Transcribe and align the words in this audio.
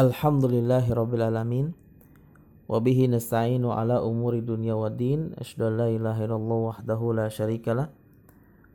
الحمد 0.00 0.44
لله 0.44 0.88
رب 0.96 1.12
العالمين 1.14 1.72
وبه 2.72 2.98
نستعين 3.06 3.64
على 3.66 4.00
أمور 4.00 4.32
الدنيا 4.34 4.74
والدين 4.74 5.36
أشهد 5.36 5.60
أن 5.62 5.76
لا 5.76 5.88
إله 5.92 6.24
إلا 6.24 6.36
الله 6.40 6.56
وحده 6.72 7.00
لا 7.12 7.28
شريك 7.28 7.68
له 7.68 7.88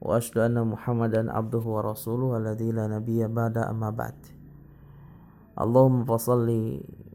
وأشهد 0.01 0.37
أن 0.37 0.57
محمدا 0.67 1.31
عبده 1.33 1.65
ورسوله 1.65 2.37
الذي 2.37 2.69
لا 2.77 2.85
نبي 2.87 3.25
بعد 3.27 3.57
أما 3.57 3.89
بعد 3.89 4.17
اللهم 5.61 6.05
فصل 6.05 6.47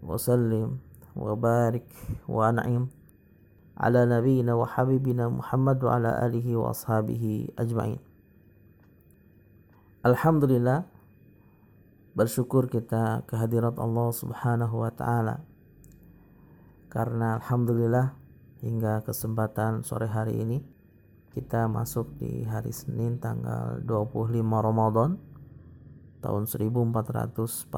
وسلم 0.03 0.69
وبارك 1.17 1.89
وأنعم 2.29 2.89
على 3.79 4.01
نبينا 4.07 4.53
وحبيبنا 4.55 5.29
محمد 5.29 5.85
وعلى 5.85 6.11
آله 6.27 6.47
وأصحابه 6.57 7.49
أجمعين 7.59 8.01
الحمد 10.07 10.45
لله 10.45 11.00
bersyukur 12.21 12.69
kita 12.69 13.25
kehadirat 13.25 13.81
Allah 13.81 14.13
Subhanahu 14.13 14.85
wa 14.85 14.93
taala. 14.93 15.41
Karena 16.93 17.41
alhamdulillah 17.41 18.13
hingga 18.61 19.01
kesempatan 19.09 19.81
sore 19.81 20.05
hari 20.05 20.37
ini 20.37 20.61
kita 21.33 21.65
masuk 21.65 22.21
di 22.21 22.45
hari 22.45 22.77
Senin 22.77 23.17
tanggal 23.17 23.81
25 23.89 24.37
Ramadan 24.37 25.17
tahun 26.21 26.45
1441 26.45 27.73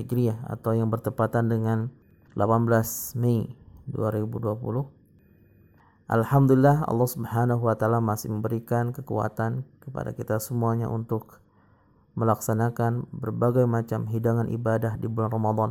Hijriah 0.00 0.48
atau 0.48 0.72
yang 0.72 0.88
bertepatan 0.88 1.52
dengan 1.52 1.92
18 2.32 3.20
Mei 3.20 3.52
2020. 3.92 4.48
Alhamdulillah 6.08 6.88
Allah 6.88 7.08
Subhanahu 7.12 7.68
wa 7.68 7.76
taala 7.76 8.00
masih 8.00 8.32
memberikan 8.32 8.96
kekuatan 8.96 9.68
kepada 9.84 10.16
kita 10.16 10.40
semuanya 10.40 10.88
untuk 10.88 11.41
melaksanakan 12.12 13.08
berbagai 13.08 13.64
macam 13.64 14.04
hidangan 14.04 14.48
ibadah 14.52 15.00
di 15.00 15.08
bulan 15.08 15.32
Ramadan. 15.32 15.70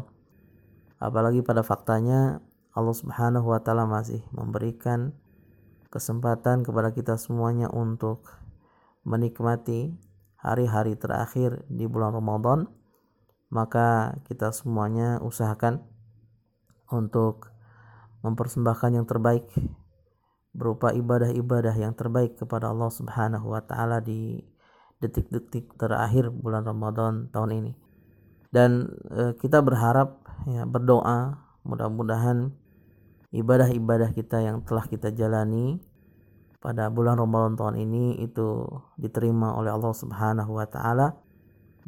Apalagi 0.97 1.45
pada 1.45 1.61
faktanya 1.61 2.41
Allah 2.71 2.95
Subhanahu 2.95 3.51
wa 3.51 3.59
taala 3.61 3.85
masih 3.85 4.23
memberikan 4.31 5.13
kesempatan 5.91 6.63
kepada 6.63 6.95
kita 6.95 7.19
semuanya 7.19 7.67
untuk 7.67 8.23
menikmati 9.03 9.91
hari-hari 10.39 10.97
terakhir 10.97 11.61
di 11.69 11.85
bulan 11.85 12.15
Ramadan, 12.15 12.65
maka 13.51 14.17
kita 14.25 14.49
semuanya 14.55 15.19
usahakan 15.21 15.83
untuk 16.89 17.51
mempersembahkan 18.23 19.01
yang 19.01 19.05
terbaik 19.05 19.45
berupa 20.51 20.91
ibadah-ibadah 20.91 21.75
yang 21.79 21.95
terbaik 21.95 22.35
kepada 22.35 22.71
Allah 22.71 22.91
Subhanahu 22.91 23.55
wa 23.55 23.61
taala 23.63 24.03
di 24.03 24.43
detik-detik 25.01 25.73
terakhir 25.75 26.29
bulan 26.29 26.63
Ramadan 26.63 27.27
tahun 27.33 27.51
ini. 27.65 27.73
Dan 28.53 28.87
e, 29.09 29.33
kita 29.41 29.59
berharap 29.65 30.21
ya 30.45 30.69
berdoa 30.69 31.41
mudah-mudahan 31.65 32.53
ibadah-ibadah 33.33 34.11
kita 34.13 34.43
yang 34.43 34.61
telah 34.61 34.85
kita 34.85 35.09
jalani 35.13 35.79
pada 36.61 36.93
bulan 36.93 37.17
Ramadan 37.17 37.57
tahun 37.57 37.75
ini 37.81 38.21
itu 38.21 38.69
diterima 39.01 39.57
oleh 39.57 39.73
Allah 39.73 39.93
Subhanahu 39.97 40.61
wa 40.61 40.67
taala 40.69 41.17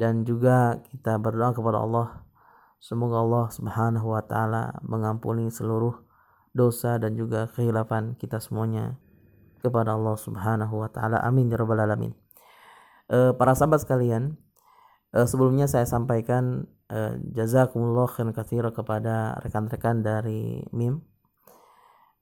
dan 0.01 0.25
juga 0.25 0.81
kita 0.89 1.21
berdoa 1.21 1.53
kepada 1.53 1.77
Allah 1.77 2.25
semoga 2.81 3.21
Allah 3.21 3.45
Subhanahu 3.53 4.07
wa 4.17 4.23
taala 4.25 4.73
mengampuni 4.81 5.53
seluruh 5.53 6.01
dosa 6.57 6.97
dan 6.97 7.13
juga 7.13 7.49
kehilafan 7.53 8.17
kita 8.17 8.41
semuanya 8.41 8.97
kepada 9.61 9.93
Allah 9.93 10.17
Subhanahu 10.17 10.81
wa 10.81 10.89
taala. 10.89 11.21
Amin 11.21 11.49
ya 11.53 11.57
rabbal 11.57 11.81
alamin. 11.81 12.22
E, 13.13 13.37
para 13.37 13.53
sahabat 13.53 13.85
sekalian, 13.85 14.33
e, 15.13 15.21
sebelumnya 15.29 15.69
saya 15.69 15.85
sampaikan 15.85 16.65
e, 16.89 17.21
jazakumullah 17.37 18.09
khairan 18.09 18.33
katsira 18.33 18.73
kepada 18.73 19.37
rekan-rekan 19.45 20.01
dari 20.01 20.65
MIM 20.73 20.97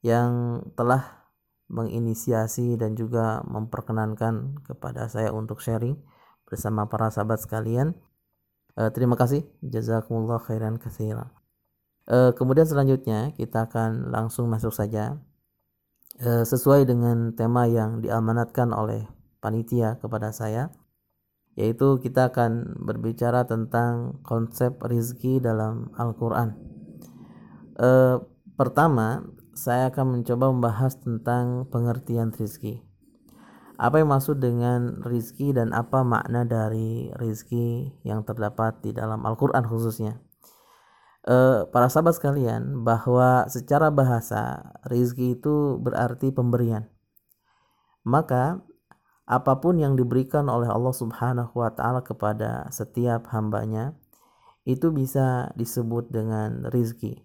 yang 0.04 0.60
telah 0.76 1.32
menginisiasi 1.72 2.76
dan 2.76 3.00
juga 3.00 3.40
memperkenankan 3.48 4.68
kepada 4.68 5.08
saya 5.08 5.32
untuk 5.32 5.64
sharing 5.64 5.96
bersama 6.44 6.92
para 6.92 7.08
sahabat 7.08 7.40
sekalian. 7.40 7.96
E, 8.76 8.92
terima 8.92 9.16
kasih 9.16 9.48
jazakumullah 9.64 10.44
khairan 10.44 10.76
katsira. 10.76 11.32
E, 12.04 12.36
kemudian 12.36 12.68
selanjutnya 12.68 13.32
kita 13.40 13.72
akan 13.72 14.12
langsung 14.12 14.52
masuk 14.52 14.76
saja 14.76 15.16
sesuai 16.22 16.86
dengan 16.86 17.34
tema 17.34 17.66
yang 17.66 18.04
diamanatkan 18.04 18.70
oleh 18.76 19.10
panitia 19.42 19.98
kepada 19.98 20.30
saya 20.30 20.70
yaitu 21.60 22.00
kita 22.00 22.32
akan 22.32 22.80
berbicara 22.80 23.44
tentang 23.44 24.24
konsep 24.24 24.80
rizki 24.88 25.44
dalam 25.44 25.92
Al-Quran. 26.00 26.56
E, 27.76 27.90
pertama, 28.56 29.28
saya 29.52 29.92
akan 29.92 30.20
mencoba 30.20 30.48
membahas 30.50 30.96
tentang 30.98 31.68
pengertian 31.68 32.32
rizki. 32.32 32.80
Apa 33.82 34.00
yang 34.00 34.14
maksud 34.14 34.38
dengan 34.38 35.02
rizki 35.04 35.52
dan 35.52 35.74
apa 35.74 36.06
makna 36.06 36.46
dari 36.46 37.10
rizki 37.18 37.90
yang 38.06 38.22
terdapat 38.22 38.78
di 38.86 38.94
dalam 38.94 39.26
Al-Quran 39.26 39.66
khususnya 39.66 40.22
eh, 41.26 41.66
para 41.70 41.90
sahabat 41.90 42.18
sekalian 42.18 42.86
bahwa 42.86 43.46
secara 43.50 43.90
bahasa 43.94 44.74
rizki 44.86 45.38
itu 45.38 45.78
berarti 45.82 46.34
pemberian. 46.34 46.90
Maka 48.02 48.62
apa 49.32 49.64
pun 49.64 49.80
yang 49.80 49.96
diberikan 49.96 50.52
oleh 50.52 50.68
Allah 50.68 50.92
Subhanahu 50.92 51.56
wa 51.56 51.72
taala 51.72 52.04
kepada 52.04 52.68
setiap 52.68 53.32
hambanya 53.32 53.96
itu 54.68 54.92
bisa 54.92 55.56
disebut 55.56 56.12
dengan 56.12 56.68
rizki. 56.68 57.24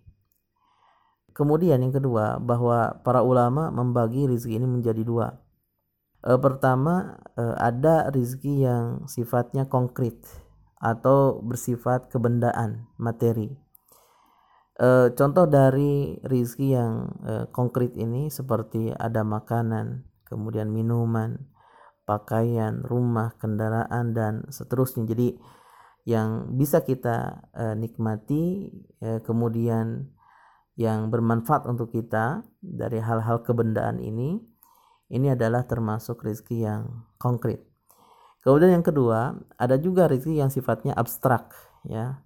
Kemudian 1.34 1.82
yang 1.82 1.92
kedua 1.92 2.38
bahwa 2.38 3.02
para 3.02 3.20
ulama 3.26 3.74
membagi 3.74 4.30
rizki 4.30 4.56
ini 4.56 4.64
menjadi 4.64 5.02
dua. 5.02 5.36
E, 6.22 6.32
pertama 6.38 7.18
e, 7.34 7.44
ada 7.58 8.08
rizki 8.14 8.62
yang 8.64 9.04
sifatnya 9.10 9.66
konkret 9.66 10.16
atau 10.80 11.42
bersifat 11.44 12.08
kebendaan 12.08 12.88
materi 12.96 13.66
E, 14.76 15.08
contoh 15.16 15.48
dari 15.48 16.20
rizki 16.20 16.76
yang 16.76 17.08
e, 17.24 17.32
konkret 17.48 17.96
ini 17.96 18.28
seperti 18.28 18.92
ada 18.92 19.24
makanan, 19.24 20.04
kemudian 20.28 20.68
minuman, 20.68 21.48
pakaian, 22.06 22.80
rumah, 22.86 23.34
kendaraan 23.36 24.14
dan 24.14 24.46
seterusnya. 24.48 25.04
Jadi 25.10 25.36
yang 26.06 26.54
bisa 26.54 26.86
kita 26.86 27.50
e, 27.50 27.74
nikmati, 27.74 28.70
e, 29.02 29.20
kemudian 29.26 30.06
yang 30.78 31.10
bermanfaat 31.10 31.66
untuk 31.66 31.90
kita 31.90 32.46
dari 32.62 33.02
hal-hal 33.02 33.42
kebendaan 33.42 33.98
ini, 33.98 34.38
ini 35.10 35.26
adalah 35.34 35.66
termasuk 35.66 36.22
rizki 36.22 36.62
yang 36.62 37.10
konkret. 37.18 37.66
Kemudian 38.46 38.78
yang 38.78 38.86
kedua, 38.86 39.34
ada 39.58 39.74
juga 39.74 40.06
rizki 40.06 40.38
yang 40.38 40.54
sifatnya 40.54 40.94
abstrak, 40.94 41.50
ya 41.82 42.22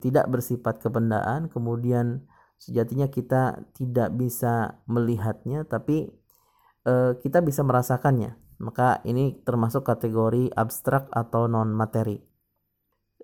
tidak 0.00 0.28
bersifat 0.28 0.80
kebendaan 0.82 1.48
kemudian 1.48 2.28
sejatinya 2.60 3.08
kita 3.08 3.64
tidak 3.76 4.12
bisa 4.16 4.80
melihatnya 4.88 5.64
tapi 5.64 6.12
e, 6.84 6.92
kita 7.20 7.40
bisa 7.40 7.64
merasakannya 7.64 8.36
maka 8.58 9.04
ini 9.04 9.36
termasuk 9.44 9.84
kategori 9.84 10.52
abstrak 10.52 11.12
atau 11.12 11.48
non 11.50 11.72
materi 11.72 12.20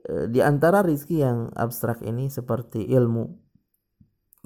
e, 0.04 0.28
di 0.28 0.40
antara 0.44 0.84
rizki 0.84 1.20
yang 1.20 1.52
abstrak 1.56 2.04
ini 2.04 2.28
seperti 2.28 2.84
ilmu 2.88 3.32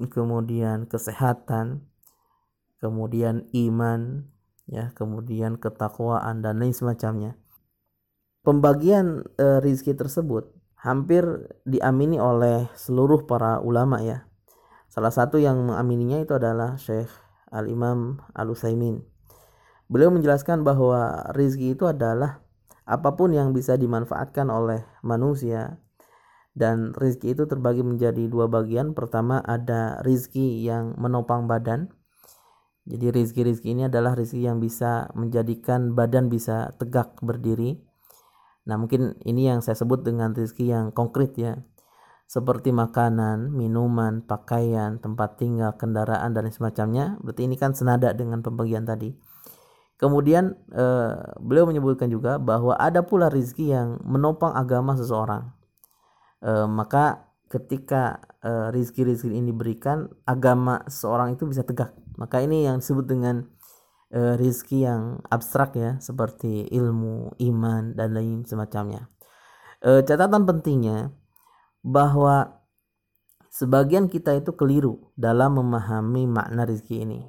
kemudian 0.09 0.85
kesehatan 0.85 1.83
kemudian 2.79 3.49
iman 3.51 4.29
ya 4.69 4.93
kemudian 4.93 5.57
ketakwaan 5.57 6.45
dan 6.45 6.61
lain 6.61 6.75
semacamnya 6.75 7.35
pembagian 8.45 9.27
e, 9.35 9.59
rizki 9.59 9.91
tersebut 9.97 10.57
hampir 10.77 11.25
diamini 11.65 12.21
oleh 12.21 12.69
seluruh 12.77 13.25
para 13.25 13.59
ulama 13.59 13.99
ya. 13.99 14.29
Salah 14.87 15.11
satu 15.11 15.41
yang 15.41 15.59
mengamininya 15.67 16.23
itu 16.23 16.37
adalah 16.37 16.77
Syekh 16.79 17.09
Al-Imam 17.51 18.21
Al-Utsaimin. 18.33 19.03
Beliau 19.87 20.11
menjelaskan 20.11 20.67
bahwa 20.67 21.31
rizki 21.35 21.75
itu 21.75 21.87
adalah 21.87 22.43
apa 22.87 23.15
pun 23.15 23.35
yang 23.35 23.51
bisa 23.51 23.75
dimanfaatkan 23.75 24.47
oleh 24.47 24.83
manusia 25.03 25.79
dan 26.55 26.95
rizki 26.95 27.35
itu 27.35 27.47
terbagi 27.47 27.83
menjadi 27.83 28.27
dua 28.27 28.51
bagian. 28.51 28.91
Pertama 28.95 29.39
ada 29.43 29.99
rizki 30.03 30.63
yang 30.63 30.95
menopang 30.99 31.47
badan. 31.47 31.91
Jadi 32.87 33.11
rizki-rizki 33.11 33.75
ini 33.75 33.91
adalah 33.91 34.15
rizki 34.15 34.47
yang 34.47 34.63
bisa 34.63 35.11
menjadikan 35.11 35.91
badan 35.91 36.31
bisa 36.31 36.71
tegak 36.79 37.19
berdiri 37.19 37.83
Nah, 38.67 38.75
mungkin 38.75 39.15
ini 39.23 39.47
yang 39.47 39.63
saya 39.63 39.79
sebut 39.79 40.03
dengan 40.03 40.35
rezeki 40.35 40.65
yang 40.67 40.85
konkret 40.91 41.39
ya. 41.39 41.55
Seperti 42.27 42.75
makanan, 42.75 43.55
minuman, 43.55 44.19
pakaian, 44.27 44.99
tempat 44.99 45.39
tinggal, 45.39 45.79
kendaraan 45.79 46.35
dan 46.35 46.51
semacamnya. 46.51 47.15
Berarti 47.23 47.47
ini 47.47 47.55
kan 47.55 47.71
senada 47.71 48.11
dengan 48.11 48.43
pembagian 48.43 48.83
tadi. 48.83 49.15
Kemudian 49.97 50.53
eh, 50.73 51.13
beliau 51.41 51.65
menyebutkan 51.65 52.09
juga 52.09 52.37
bahwa 52.37 52.77
ada 52.77 53.01
pula 53.01 53.33
rizki 53.33 53.73
yang 53.73 53.97
menopang 54.05 54.53
agama 54.53 54.93
seseorang. 54.93 55.49
Eh, 56.45 56.69
maka 56.69 57.27
ketika 57.47 58.19
uh, 58.43 58.67
rizki-rizki 58.75 59.31
ini 59.31 59.55
diberikan 59.55 60.07
agama 60.27 60.83
seorang 60.91 61.35
itu 61.35 61.47
bisa 61.47 61.63
tegak. 61.63 61.95
Maka 62.19 62.43
ini 62.43 62.67
yang 62.67 62.83
disebut 62.83 63.07
dengan 63.07 63.47
uh, 64.11 64.35
rizki 64.35 64.83
yang 64.83 65.23
abstrak 65.31 65.79
ya 65.79 65.95
seperti 66.03 66.67
ilmu 66.75 67.39
iman 67.39 67.95
dan 67.95 68.11
lain 68.11 68.43
semacamnya. 68.43 69.07
Uh, 69.79 70.03
catatan 70.03 70.43
pentingnya 70.43 71.15
bahwa 71.85 72.67
sebagian 73.47 74.11
kita 74.11 74.35
itu 74.35 74.51
keliru 74.59 75.15
dalam 75.15 75.55
memahami 75.55 76.27
makna 76.27 76.67
rizki 76.67 76.99
ini. 76.99 77.23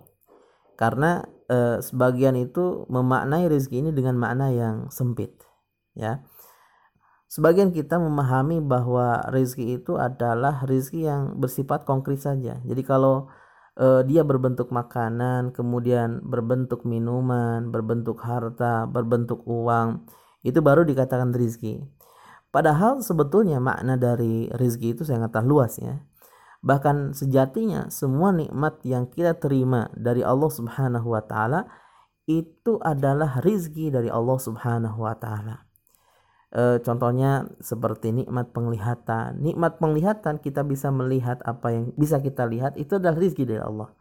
Karena 0.74 1.22
uh, 1.50 1.82
sebagian 1.82 2.36
itu 2.38 2.86
memaknai 2.88 3.48
rizki 3.48 3.80
ini 3.80 3.90
dengan 3.90 4.16
makna 4.16 4.52
yang 4.52 4.88
sempit 4.88 5.34
ya 5.98 6.22
Sebagian 7.28 7.76
kita 7.76 8.00
memahami 8.00 8.64
bahwa 8.64 9.20
rezeki 9.28 9.84
itu 9.84 10.00
adalah 10.00 10.64
rezeki 10.64 11.00
yang 11.04 11.22
bersifat 11.36 11.84
konkret 11.84 12.24
saja. 12.24 12.56
Jadi 12.64 12.80
kalau 12.80 13.28
uh, 13.76 14.00
dia 14.00 14.24
berbentuk 14.24 14.72
makanan, 14.72 15.52
kemudian 15.52 16.24
berbentuk 16.24 16.88
minuman, 16.88 17.68
berbentuk 17.68 18.16
harta, 18.24 18.88
berbentuk 18.88 19.44
uang, 19.44 20.08
itu 20.40 20.56
baru 20.64 20.88
dikatakan 20.88 21.36
rezeki. 21.36 21.84
Padahal 22.48 23.04
sebetulnya 23.04 23.60
makna 23.60 24.00
dari 24.00 24.48
rezeki 24.48 24.96
itu 24.96 25.02
sangatlah 25.04 25.44
luas 25.44 25.76
ya. 25.76 26.00
Bahkan 26.58 27.14
sejatinya 27.14 27.86
semua 27.88 28.34
nikmat 28.34 28.82
yang 28.82 29.06
kita 29.06 29.38
terima 29.38 29.86
dari 29.94 30.26
Allah 30.26 30.50
Subhanahu 30.50 31.14
wa 31.14 31.22
taala 31.22 31.70
itu 32.26 32.82
adalah 32.82 33.38
rizki 33.40 33.94
dari 33.94 34.10
Allah 34.10 34.38
Subhanahu 34.42 34.98
wa 35.06 35.14
taala. 35.14 35.64
E, 36.50 36.82
contohnya 36.82 37.46
seperti 37.62 38.10
nikmat 38.10 38.50
penglihatan. 38.50 39.38
Nikmat 39.38 39.78
penglihatan 39.78 40.42
kita 40.42 40.66
bisa 40.66 40.90
melihat 40.90 41.38
apa 41.46 41.70
yang 41.70 41.84
bisa 41.94 42.18
kita 42.18 42.44
lihat 42.44 42.74
itu 42.74 42.98
adalah 42.98 43.16
rezeki 43.16 43.44
dari 43.54 43.62
Allah. 43.62 43.94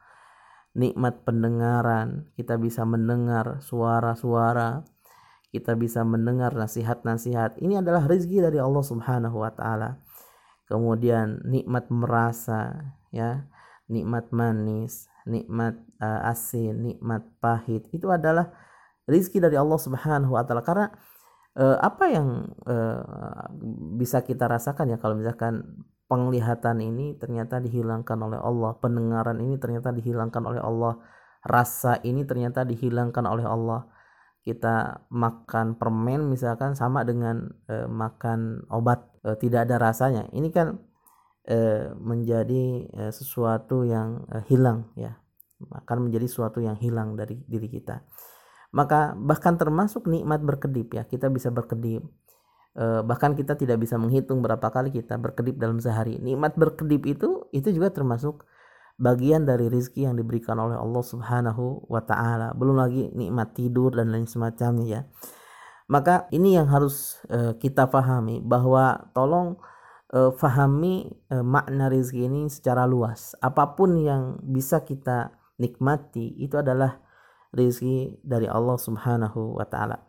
Nikmat 0.74 1.26
pendengaran 1.30 2.34
kita 2.34 2.58
bisa 2.58 2.86
mendengar 2.90 3.62
suara-suara 3.62 4.86
kita 5.48 5.80
bisa 5.80 6.04
mendengar 6.04 6.52
nasihat-nasihat. 6.54 7.58
Ini 7.64 7.80
adalah 7.80 8.04
rezeki 8.04 8.52
dari 8.52 8.60
Allah 8.60 8.84
Subhanahu 8.84 9.42
wa 9.42 9.52
taala 9.56 10.04
kemudian 10.68 11.42
nikmat 11.48 11.88
merasa 11.90 12.94
ya. 13.12 13.48
Nikmat 13.88 14.36
manis 14.36 15.08
nikmat 15.28 15.76
uh, 16.00 16.32
asin 16.32 16.74
nikmat 16.82 17.28
pahit. 17.44 17.86
Itu 17.92 18.10
adalah 18.10 18.50
rezeki 19.06 19.44
dari 19.44 19.60
Allah 19.60 19.78
Subhanahu 19.78 20.34
wa 20.34 20.44
taala. 20.48 20.64
Karena 20.64 20.88
uh, 21.60 21.78
apa 21.84 22.06
yang 22.08 22.48
uh, 22.64 23.52
bisa 24.00 24.24
kita 24.24 24.48
rasakan 24.48 24.96
ya 24.96 24.98
kalau 24.98 25.20
misalkan 25.20 25.84
penglihatan 26.08 26.80
ini 26.80 27.20
ternyata 27.20 27.60
dihilangkan 27.60 28.18
oleh 28.24 28.40
Allah, 28.40 28.80
pendengaran 28.80 29.44
ini 29.44 29.60
ternyata 29.60 29.92
dihilangkan 29.92 30.44
oleh 30.48 30.64
Allah, 30.64 31.04
rasa 31.44 32.00
ini 32.08 32.24
ternyata 32.24 32.64
dihilangkan 32.64 33.28
oleh 33.28 33.44
Allah. 33.44 33.92
Kita 34.48 35.04
makan 35.12 35.76
permen 35.76 36.32
misalkan 36.32 36.72
sama 36.80 37.04
dengan 37.04 37.52
uh, 37.68 37.92
makan 37.92 38.64
obat 38.72 39.04
uh, 39.28 39.36
tidak 39.36 39.68
ada 39.68 39.76
rasanya. 39.76 40.32
Ini 40.32 40.48
kan 40.56 40.80
uh, 41.52 41.92
menjadi 42.00 42.88
uh, 42.96 43.12
sesuatu 43.12 43.84
yang 43.84 44.24
uh, 44.32 44.44
hilang 44.48 44.88
ya. 44.96 45.20
Akan 45.76 46.08
menjadi 46.08 46.32
sesuatu 46.32 46.64
yang 46.64 46.80
hilang 46.80 47.20
dari 47.20 47.36
diri 47.44 47.68
kita 47.68 48.00
maka 48.76 49.16
bahkan 49.16 49.56
termasuk 49.56 50.06
nikmat 50.12 50.44
berkedip 50.44 50.92
ya 50.92 51.08
kita 51.08 51.32
bisa 51.32 51.48
berkedip 51.48 52.04
e, 52.76 52.86
bahkan 53.08 53.32
kita 53.34 53.56
tidak 53.56 53.80
bisa 53.80 53.96
menghitung 53.96 54.44
berapa 54.44 54.68
kali 54.68 54.92
kita 54.92 55.16
berkedip 55.16 55.56
dalam 55.56 55.80
sehari 55.80 56.20
nikmat 56.20 56.60
berkedip 56.60 57.08
itu 57.08 57.48
itu 57.56 57.70
juga 57.72 57.90
termasuk 57.96 58.44
bagian 58.98 59.46
dari 59.46 59.70
rizki 59.70 60.04
yang 60.04 60.18
diberikan 60.18 60.58
oleh 60.58 60.78
Allah 60.78 61.04
Subhanahu 61.06 61.86
wa 61.86 62.02
taala 62.02 62.54
belum 62.58 62.82
lagi 62.82 63.14
nikmat 63.14 63.54
tidur 63.54 63.94
dan 63.94 64.10
lain 64.10 64.26
semacamnya 64.26 64.86
ya 64.86 65.02
maka 65.88 66.28
ini 66.36 66.60
yang 66.60 66.68
harus 66.68 67.24
e, 67.32 67.56
kita 67.56 67.88
pahami 67.88 68.44
bahwa 68.44 69.08
tolong 69.16 69.56
e, 70.12 70.36
fahami 70.36 71.08
e, 71.32 71.36
makna 71.40 71.88
rizki 71.88 72.28
ini 72.28 72.52
secara 72.52 72.84
luas 72.84 73.40
apa 73.40 73.72
pun 73.78 73.96
yang 73.96 74.36
bisa 74.44 74.84
kita 74.84 75.32
nikmati 75.56 76.36
itu 76.44 76.60
adalah 76.60 77.00
rizki 77.56 78.20
dari 78.20 78.46
Allah 78.52 78.76
Subhanahu 78.76 79.58
wa 79.58 79.66
taala. 79.66 80.04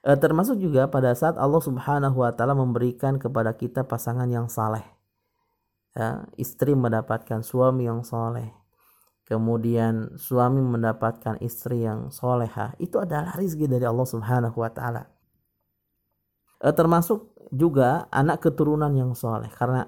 Termasuk 0.00 0.56
juga 0.56 0.88
pada 0.88 1.12
saat 1.12 1.36
Allah 1.36 1.60
Subhanahu 1.60 2.24
wa 2.24 2.32
taala 2.34 2.56
memberikan 2.56 3.20
kepada 3.20 3.52
kita 3.54 3.84
pasangan 3.84 4.26
yang 4.32 4.48
saleh. 4.48 4.99
Ya, 5.90 6.22
istri 6.38 6.78
mendapatkan 6.78 7.42
suami 7.42 7.90
yang 7.90 8.06
soleh. 8.06 8.54
Kemudian 9.26 10.18
suami 10.18 10.58
mendapatkan 10.62 11.38
istri 11.42 11.86
yang 11.86 12.10
soleha. 12.10 12.74
Itu 12.82 13.02
adalah 13.02 13.34
rizki 13.38 13.66
dari 13.66 13.86
Allah 13.86 14.06
Subhanahu 14.06 14.58
wa 14.58 14.70
taala. 14.70 15.06
E, 16.58 16.70
termasuk 16.74 17.34
juga 17.50 18.10
anak 18.10 18.42
keturunan 18.42 18.90
yang 18.94 19.14
soleh 19.14 19.50
karena 19.54 19.86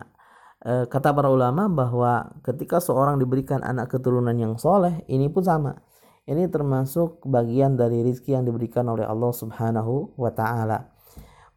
e, 0.62 0.86
kata 0.90 1.14
para 1.14 1.30
ulama 1.30 1.70
bahwa 1.70 2.38
ketika 2.42 2.82
seorang 2.82 3.18
diberikan 3.18 3.62
anak 3.62 3.90
keturunan 3.94 4.34
yang 4.34 4.58
soleh 4.58 5.06
ini 5.06 5.30
pun 5.30 5.46
sama 5.46 5.78
ini 6.26 6.46
termasuk 6.46 7.22
bagian 7.26 7.74
dari 7.74 8.06
rizki 8.06 8.34
yang 8.34 8.46
diberikan 8.46 8.86
oleh 8.86 9.02
Allah 9.02 9.32
Subhanahu 9.34 10.14
wa 10.14 10.30
Ta'ala. 10.30 10.86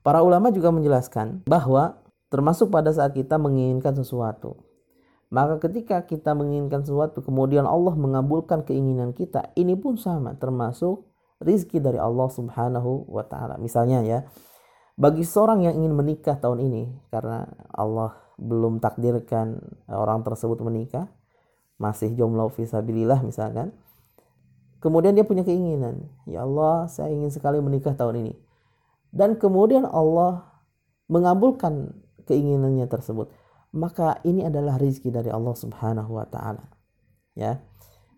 Para 0.02 0.26
ulama 0.26 0.50
juga 0.50 0.74
menjelaskan 0.74 1.46
bahwa 1.46 2.02
termasuk 2.36 2.68
pada 2.68 2.92
saat 2.92 3.16
kita 3.16 3.40
menginginkan 3.40 3.96
sesuatu, 3.96 4.60
maka 5.32 5.56
ketika 5.64 6.04
kita 6.04 6.36
menginginkan 6.36 6.84
sesuatu, 6.84 7.24
kemudian 7.24 7.64
Allah 7.64 7.96
mengabulkan 7.96 8.68
keinginan 8.68 9.16
kita, 9.16 9.56
ini 9.56 9.80
pun 9.80 9.96
sama, 9.96 10.36
termasuk 10.36 11.08
rizki 11.40 11.80
dari 11.80 11.96
Allah 11.96 12.28
Subhanahu 12.28 13.08
wa 13.08 13.24
Ta'ala. 13.24 13.56
Misalnya, 13.56 14.04
ya, 14.04 14.28
bagi 15.00 15.24
seorang 15.24 15.64
yang 15.64 15.80
ingin 15.80 15.96
menikah 15.96 16.36
tahun 16.36 16.60
ini, 16.68 16.84
karena 17.08 17.48
Allah 17.72 18.20
belum 18.36 18.84
takdirkan 18.84 19.64
orang 19.88 20.28
tersebut 20.28 20.60
menikah, 20.60 21.08
masih 21.80 22.12
jomblo 22.20 22.52
visabilillah 22.52 23.24
misalkan, 23.24 23.72
Kemudian 24.86 25.18
dia 25.18 25.26
punya 25.26 25.42
keinginan, 25.42 26.14
ya 26.30 26.46
Allah, 26.46 26.86
saya 26.86 27.10
ingin 27.10 27.34
sekali 27.34 27.58
menikah 27.58 27.98
tahun 27.98 28.22
ini. 28.22 28.34
Dan 29.10 29.34
kemudian 29.42 29.82
Allah 29.82 30.62
mengabulkan 31.10 32.05
keinginannya 32.26 32.90
tersebut. 32.90 33.32
Maka 33.76 34.24
ini 34.24 34.48
adalah 34.48 34.80
rizki 34.80 35.12
dari 35.12 35.30
Allah 35.30 35.56
Subhanahu 35.56 36.16
wa 36.16 36.26
taala. 36.28 36.66
Ya. 37.36 37.62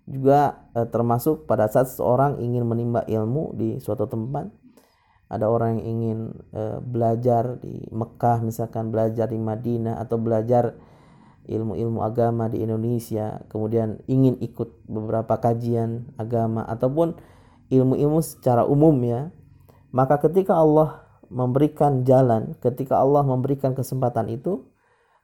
Juga 0.07 0.69
eh, 0.71 0.87
termasuk 0.87 1.49
pada 1.49 1.67
saat 1.67 1.91
seorang 1.91 2.39
ingin 2.39 2.63
menimba 2.63 3.03
ilmu 3.03 3.51
di 3.59 3.75
suatu 3.83 4.07
tempat, 4.07 4.47
ada 5.27 5.51
orang 5.51 5.79
yang 5.79 5.83
ingin 5.83 6.19
eh, 6.55 6.79
belajar 6.79 7.59
di 7.59 7.83
Mekah 7.91 8.39
misalkan 8.45 8.93
belajar 8.93 9.27
di 9.27 9.35
Madinah 9.35 9.99
atau 9.99 10.15
belajar 10.15 10.79
ilmu-ilmu 11.47 12.03
agama 12.03 12.51
di 12.51 12.63
Indonesia, 12.63 13.39
kemudian 13.47 14.03
ingin 14.11 14.35
ikut 14.43 14.83
beberapa 14.87 15.39
kajian 15.39 16.11
agama 16.19 16.67
ataupun 16.67 17.15
ilmu-ilmu 17.71 18.19
secara 18.19 18.67
umum 18.67 18.95
ya, 19.03 19.31
maka 19.95 20.19
ketika 20.19 20.55
Allah 20.59 21.06
memberikan 21.29 22.03
jalan, 22.07 22.55
ketika 22.63 22.99
Allah 22.99 23.23
memberikan 23.23 23.73
kesempatan 23.75 24.31
itu, 24.31 24.65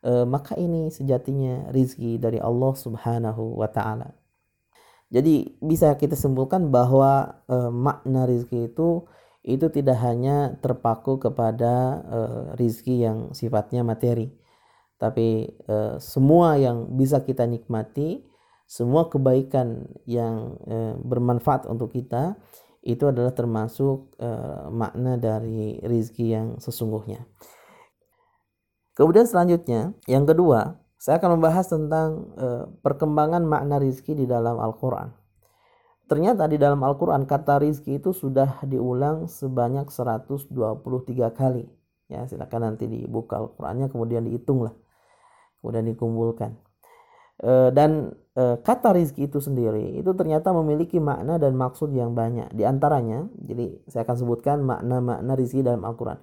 eh, 0.04 0.26
maka 0.28 0.56
ini 0.60 0.90
sejatinya 0.92 1.72
rizki 1.72 2.20
dari 2.20 2.38
Allah 2.40 2.74
Subhanahu 2.76 3.60
wa 3.60 3.70
Ta'ala. 3.72 4.12
Jadi 5.14 5.62
bisa 5.62 5.94
kita 5.96 6.18
simpulkan 6.18 6.74
bahwa 6.74 7.44
eh, 7.48 7.72
makna 7.72 8.26
rizki 8.26 8.72
itu 8.72 9.06
itu 9.44 9.68
tidak 9.68 10.00
hanya 10.00 10.56
terpaku 10.64 11.20
kepada 11.20 11.74
eh, 12.08 12.44
rizki 12.58 13.04
yang 13.04 13.36
sifatnya 13.36 13.84
materi, 13.84 14.32
tapi 15.04 15.52
uh, 15.68 16.00
semua 16.00 16.56
yang 16.56 16.96
bisa 16.96 17.20
kita 17.20 17.44
nikmati 17.44 18.24
semua 18.64 19.12
kebaikan 19.12 19.84
yang 20.08 20.56
uh, 20.64 20.96
bermanfaat 21.04 21.68
untuk 21.68 21.92
kita 21.92 22.40
itu 22.84 23.08
adalah 23.08 23.32
termasuk 23.32 24.12
uh, 24.20 24.68
makna 24.68 25.16
dari 25.16 25.80
rizki 25.80 26.36
yang 26.36 26.60
sesungguhnya. 26.60 27.24
Kemudian 28.94 29.26
selanjutnya 29.26 29.96
yang 30.06 30.28
kedua 30.28 30.84
saya 31.00 31.20
akan 31.20 31.40
membahas 31.40 31.68
tentang 31.68 32.10
uh, 32.36 32.64
perkembangan 32.84 33.44
makna 33.44 33.80
rizki 33.80 34.16
di 34.16 34.28
dalam 34.28 34.60
Al-Quran. 34.60 35.12
Ternyata 36.08 36.48
di 36.52 36.60
dalam 36.60 36.84
Al-Quran 36.84 37.24
kata 37.24 37.64
rizki 37.64 38.00
itu 38.00 38.12
sudah 38.12 38.60
diulang 38.68 39.32
sebanyak 39.32 39.88
123 39.88 40.52
kali. 41.32 41.66
Ya 42.12 42.28
silakan 42.28 42.76
nanti 42.76 42.86
dibuka 42.86 43.40
Al-Qurannya 43.40 43.88
kemudian 43.88 44.28
dihitung 44.28 44.68
lah. 44.68 44.76
Kemudian 45.64 45.88
dikumpulkan. 45.88 46.60
E, 47.40 47.52
dan 47.72 48.12
kata 48.36 48.98
rizki 48.98 49.30
itu 49.30 49.38
sendiri 49.38 49.94
itu 49.94 50.10
ternyata 50.18 50.50
memiliki 50.50 50.98
makna 50.98 51.38
dan 51.38 51.54
maksud 51.54 51.94
yang 51.94 52.18
banyak 52.18 52.50
di 52.50 52.66
antaranya 52.66 53.30
jadi 53.38 53.78
saya 53.86 54.10
akan 54.10 54.18
sebutkan 54.18 54.58
makna-makna 54.66 55.38
rizki 55.38 55.62
dalam 55.62 55.86
Al-Quran 55.86 56.18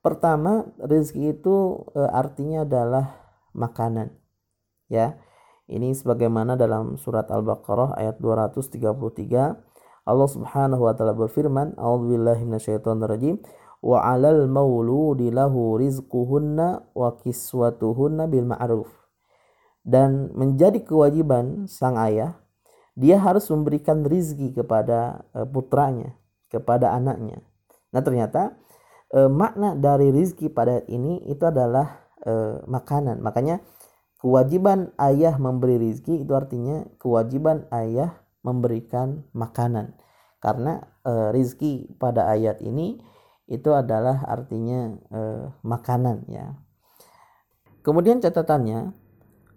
pertama 0.00 0.64
rizki 0.80 1.36
itu 1.36 1.84
e, 1.92 2.00
artinya 2.00 2.64
adalah 2.64 3.20
makanan. 3.52 4.14
Ya. 4.90 5.20
Ini 5.70 5.94
sebagaimana 5.94 6.58
dalam 6.58 6.98
surat 6.98 7.30
Al-Baqarah 7.30 7.94
ayat 7.94 8.18
233 8.18 8.90
Allah 10.02 10.28
Subhanahu 10.28 10.82
wa 10.82 10.92
taala 10.98 11.14
berfirman, 11.14 11.78
"A'udzubillahi 11.78 12.42
minasyaitonirrajim." 12.42 13.38
Wa 13.78 14.02
'alal 14.02 14.50
mauludi 14.50 15.30
lahu 15.30 15.78
rizquhunna 15.78 16.90
wa 16.90 17.14
kiswatuhunna 17.22 18.26
bil 18.26 18.50
ma'ruf. 18.50 18.90
Dan 19.80 20.32
menjadi 20.36 20.84
kewajiban 20.84 21.64
sang 21.64 21.96
ayah, 21.96 22.36
dia 22.98 23.16
harus 23.16 23.48
memberikan 23.48 24.04
rizki 24.04 24.52
kepada 24.52 25.24
eh, 25.32 25.48
putranya, 25.48 26.12
kepada 26.52 26.92
anaknya. 26.92 27.40
Nah 27.94 28.02
ternyata 28.04 28.60
eh, 29.14 29.30
makna 29.30 29.72
dari 29.78 30.12
rizki 30.12 30.52
pada 30.52 30.84
ini 30.84 31.24
itu 31.30 31.40
adalah 31.48 32.10
eh, 32.26 32.60
makanan. 32.68 33.24
Makanya 33.24 33.64
kewajiban 34.20 34.92
ayah 35.00 35.40
memberi 35.40 35.80
rizki 35.80 36.20
itu 36.20 36.32
artinya 36.36 36.84
kewajiban 37.00 37.64
ayah 37.72 38.20
memberikan 38.44 39.24
makanan 39.36 39.96
karena 40.40 40.80
rizki 41.36 41.92
pada 42.00 42.32
ayat 42.32 42.64
ini 42.64 42.96
itu 43.44 43.68
adalah 43.76 44.24
artinya 44.24 44.96
makanan 45.60 46.24
ya 46.32 46.56
kemudian 47.84 48.24
catatannya 48.24 48.96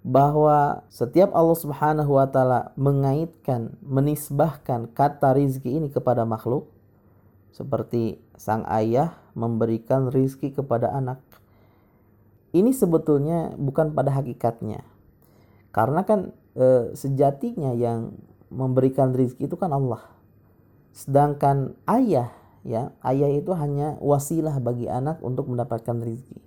bahwa 0.03 0.83
setiap 0.91 1.31
Allah 1.31 1.55
Subhanahu 1.55 2.19
wa 2.19 2.27
taala 2.27 2.75
mengaitkan 2.75 3.79
menisbahkan 3.79 4.91
kata 4.91 5.31
rizki 5.31 5.79
ini 5.79 5.88
kepada 5.88 6.27
makhluk 6.27 6.67
seperti 7.55 8.19
sang 8.36 8.67
ayah 8.67 9.15
memberikan 9.31 10.12
rizki 10.12 10.51
kepada 10.51 10.91
anak 10.91 11.24
ini 12.53 12.69
sebetulnya 12.69 13.57
bukan 13.57 13.98
pada 13.98 14.13
hakikatnya. 14.13 14.86
Karena 15.74 16.05
kan 16.05 16.38
e, 16.53 16.93
sejatinya 16.93 17.74
yang 17.74 18.13
memberikan 18.53 19.10
rizki 19.10 19.50
itu 19.50 19.57
kan 19.57 19.74
Allah. 19.74 20.05
Sedangkan 20.93 21.74
ayah 21.89 22.29
ya 22.62 22.93
ayah 23.01 23.29
itu 23.33 23.51
hanya 23.57 23.98
wasilah 23.98 24.62
bagi 24.62 24.86
anak 24.86 25.17
untuk 25.25 25.50
mendapatkan 25.50 25.98
rizki. 26.05 26.38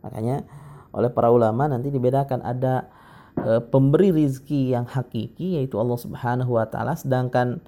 Makanya 0.00 0.48
oleh 0.94 1.10
para 1.10 1.28
ulama 1.34 1.66
nanti 1.66 1.90
dibedakan 1.90 2.40
ada 2.46 2.86
e, 3.34 3.58
pemberi 3.68 4.14
rizki 4.14 4.70
yang 4.70 4.86
hakiki 4.86 5.58
yaitu 5.58 5.76
Allah 5.82 5.98
Subhanahu 5.98 6.54
Wa 6.54 6.70
Taala 6.70 6.94
sedangkan 6.94 7.58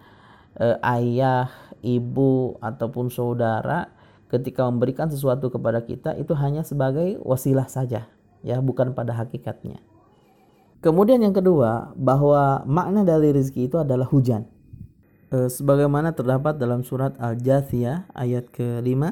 e, 0.55 0.67
ayah 0.87 1.51
ibu 1.83 2.55
ataupun 2.63 3.11
saudara 3.11 3.91
ketika 4.31 4.67
memberikan 4.67 5.11
sesuatu 5.11 5.51
kepada 5.51 5.83
kita 5.83 6.15
itu 6.15 6.33
hanya 6.39 6.63
sebagai 6.63 7.19
wasilah 7.23 7.67
saja 7.67 8.07
ya 8.47 8.63
bukan 8.63 8.95
pada 8.95 9.11
hakikatnya. 9.15 9.83
Kemudian 10.79 11.19
yang 11.19 11.35
kedua 11.35 11.91
bahwa 11.99 12.63
makna 12.63 13.03
dari 13.03 13.35
rezeki 13.35 13.67
itu 13.67 13.77
adalah 13.83 14.07
hujan. 14.07 14.47
E, 15.35 15.51
sebagaimana 15.51 16.15
terdapat 16.15 16.55
dalam 16.63 16.87
surat 16.87 17.19
Al-Jathiyah 17.19 18.15
ayat 18.15 18.55
ke-5 18.55 19.03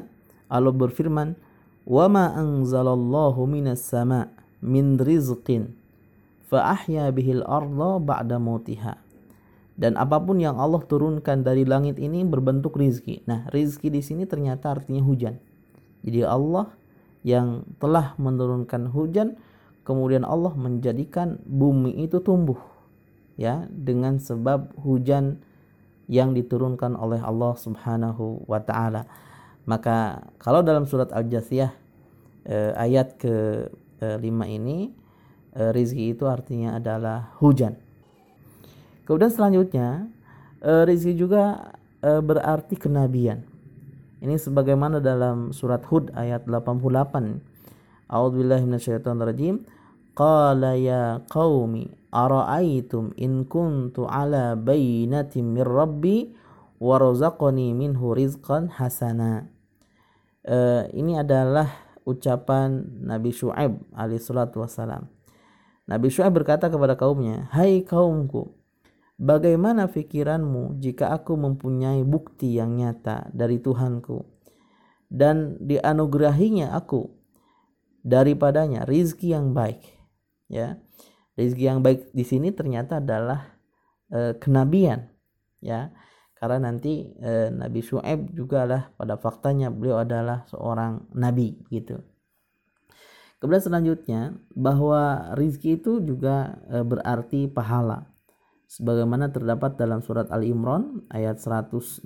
Allah 0.47 0.71
berfirman 0.71 1.35
ma 1.85 2.33
anzalallahu 2.33 3.45
minas 3.45 3.85
sama 3.85 4.33
min 4.61 4.97
rizqin 4.97 5.73
fa 6.49 6.73
ahya 6.73 7.13
bihil 7.13 7.45
arda 7.45 8.01
ba'da 8.01 8.41
mautiha 8.41 9.05
dan 9.75 9.99
apa 9.99 10.17
pun 10.23 10.39
yang 10.39 10.55
Allah 10.55 10.79
turunkan 10.87 11.43
dari 11.43 11.67
langit 11.67 11.99
ini 11.99 12.23
berbentuk 12.23 12.79
rizki. 12.79 13.19
Nah, 13.27 13.43
rizki 13.51 13.91
di 13.91 13.99
sini 13.99 14.23
ternyata 14.23 14.71
artinya 14.71 15.03
hujan. 15.03 15.35
Jadi 15.99 16.23
Allah 16.23 16.71
yang 17.27 17.67
telah 17.83 18.15
menurunkan 18.15 18.87
hujan, 18.95 19.35
kemudian 19.83 20.23
Allah 20.23 20.55
menjadikan 20.55 21.43
bumi 21.43 22.07
itu 22.07 22.23
tumbuh, 22.23 22.57
ya, 23.35 23.67
dengan 23.67 24.15
sebab 24.15 24.71
hujan 24.79 25.43
yang 26.07 26.31
diturunkan 26.31 26.95
oleh 26.95 27.19
Allah 27.19 27.53
Subhanahu 27.59 28.47
wa 28.47 28.63
taala. 28.63 29.09
Maka 29.65 30.29
kalau 30.37 30.61
dalam 30.61 30.85
surat 30.85 31.09
Al-Jathiyah 31.09 31.73
eh, 32.45 32.71
ayat 32.77 33.17
ke-5 33.17 34.25
eh, 34.25 34.49
ini 34.49 34.93
eh, 35.57 35.69
rizki 35.73 36.13
itu 36.13 36.29
artinya 36.29 36.77
adalah 36.77 37.33
hujan 37.41 37.85
Kemudian 39.05 39.29
selanjutnya 39.29 40.09
uh, 40.65 40.83
rizki 40.83 41.13
juga 41.13 41.73
uh, 42.01 42.21
berarti 42.25 42.73
kenabian. 42.73 43.45
Ini 44.17 44.41
sebagaimana 44.41 44.97
dalam 44.97 45.53
surat 45.53 45.85
Hud 45.85 46.09
ayat 46.17 46.49
88. 46.49 48.09
A'udzubillahi 48.09 48.65
minasyaitonirrajim. 48.65 49.61
Qala 50.17 50.73
ya 50.73 51.21
qaumi 51.29 51.93
ara'aytum 52.09 53.13
in 53.21 53.45
kuntu 53.45 54.09
ala 54.09 54.57
bainatin 54.57 55.53
min 55.53 55.61
rabbi 55.61 56.33
wa 56.81 56.97
razaqani 56.97 57.77
minhu 57.77 58.17
rizqan 58.17 58.73
hasana. 58.73 59.45
Uh, 60.45 60.85
ini 60.93 61.17
adalah 61.17 61.65
ucapan 62.05 62.85
Nabi 63.01 63.33
Shu'aib 63.33 63.81
alaihi 63.97 64.21
salatu 64.21 64.61
wassalam. 64.61 65.09
Nabi 65.89 66.13
Shu'aib 66.13 66.37
berkata 66.37 66.69
kepada 66.69 66.93
kaumnya, 66.93 67.49
"Hai 67.49 67.81
kaumku, 67.81 68.53
Bagaimana 69.15 69.87
pikiranmu 69.87 70.83
jika 70.83 71.15
aku 71.15 71.39
mempunyai 71.39 72.03
bukti 72.03 72.59
yang 72.59 72.75
nyata 72.75 73.31
dari 73.31 73.63
Tuhanku? 73.63 74.27
Dan 75.07 75.55
dianugerahinya 75.63 76.75
aku 76.75 77.15
daripadanya 78.03 78.83
rizki 78.83 79.31
yang 79.31 79.55
baik. 79.55 79.79
Ya 80.51 80.83
rizki 81.39 81.63
yang 81.63 81.79
baik 81.79 82.11
di 82.11 82.27
sini 82.27 82.51
ternyata 82.51 82.99
adalah 82.99 83.55
e, 84.11 84.35
kenabian. 84.35 85.07
Ya 85.63 85.95
karena 86.45 86.69
nanti 86.69 87.09
e, 87.17 87.49
Nabi 87.49 87.81
Shu'aib 87.81 88.37
juga 88.37 88.69
lah 88.69 88.93
pada 88.93 89.17
faktanya 89.17 89.73
beliau 89.73 90.05
adalah 90.05 90.45
seorang 90.45 91.09
nabi 91.17 91.57
gitu. 91.73 91.97
Kemudian 93.41 93.65
selanjutnya 93.65 94.37
bahwa 94.53 95.33
rizki 95.33 95.81
itu 95.81 96.05
juga 96.05 96.61
e, 96.69 96.85
berarti 96.85 97.49
pahala. 97.49 98.13
Sebagaimana 98.69 99.33
terdapat 99.33 99.73
dalam 99.73 100.05
surat 100.05 100.29
Al-Imran 100.29 101.09
ayat 101.09 101.41
169 101.41 102.05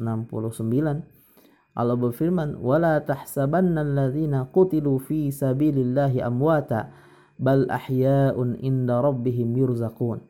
Allah 1.76 1.96
berfirman 2.00 2.64
wala 2.64 3.04
tahsabanna 3.04 3.84
alladhina 3.84 4.48
qutilu 4.56 5.04
fi 5.04 5.36
sabilillahi 5.36 6.24
amwata 6.24 6.96
bal 7.36 7.68
ahya'un 7.68 8.56
inda 8.64 9.04
rabbihim 9.04 9.52
yurzaqun 9.52 10.24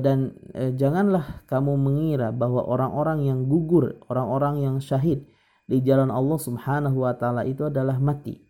dan 0.00 0.32
e, 0.56 0.72
janganlah 0.72 1.44
kamu 1.44 1.76
mengira 1.76 2.32
bahwa 2.32 2.64
orang-orang 2.64 3.28
yang 3.28 3.44
gugur 3.44 4.00
orang-orang 4.08 4.64
yang 4.64 4.76
syahid 4.80 5.28
di 5.68 5.84
jalan 5.84 6.08
Allah 6.08 6.38
Subhanahu 6.40 7.04
wa 7.04 7.12
taala 7.12 7.44
itu 7.44 7.68
adalah 7.68 8.00
mati 8.00 8.46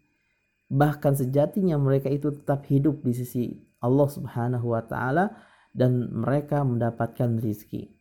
bahkan 0.66 1.14
sejatinya 1.14 1.78
mereka 1.78 2.10
itu 2.10 2.34
tetap 2.34 2.66
hidup 2.66 3.02
di 3.02 3.12
sisi 3.14 3.44
Allah 3.82 4.08
Subhanahu 4.10 4.74
wa 4.74 4.82
taala 4.82 5.34
dan 5.76 6.08
mereka 6.08 6.64
mendapatkan 6.64 7.38
rizki. 7.38 7.92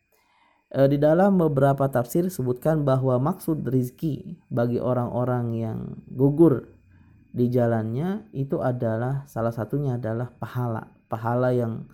E, 0.72 0.80
di 0.90 0.98
dalam 0.98 1.38
beberapa 1.38 1.86
tafsir 1.92 2.26
sebutkan 2.32 2.88
bahwa 2.88 3.20
maksud 3.22 3.62
rizki 3.68 4.40
bagi 4.50 4.82
orang-orang 4.82 5.46
yang 5.54 5.80
gugur 6.10 6.72
di 7.36 7.52
jalannya 7.52 8.32
itu 8.32 8.64
adalah 8.64 9.28
salah 9.28 9.52
satunya 9.52 10.00
adalah 10.00 10.32
pahala, 10.32 10.88
pahala 11.12 11.52
yang 11.52 11.86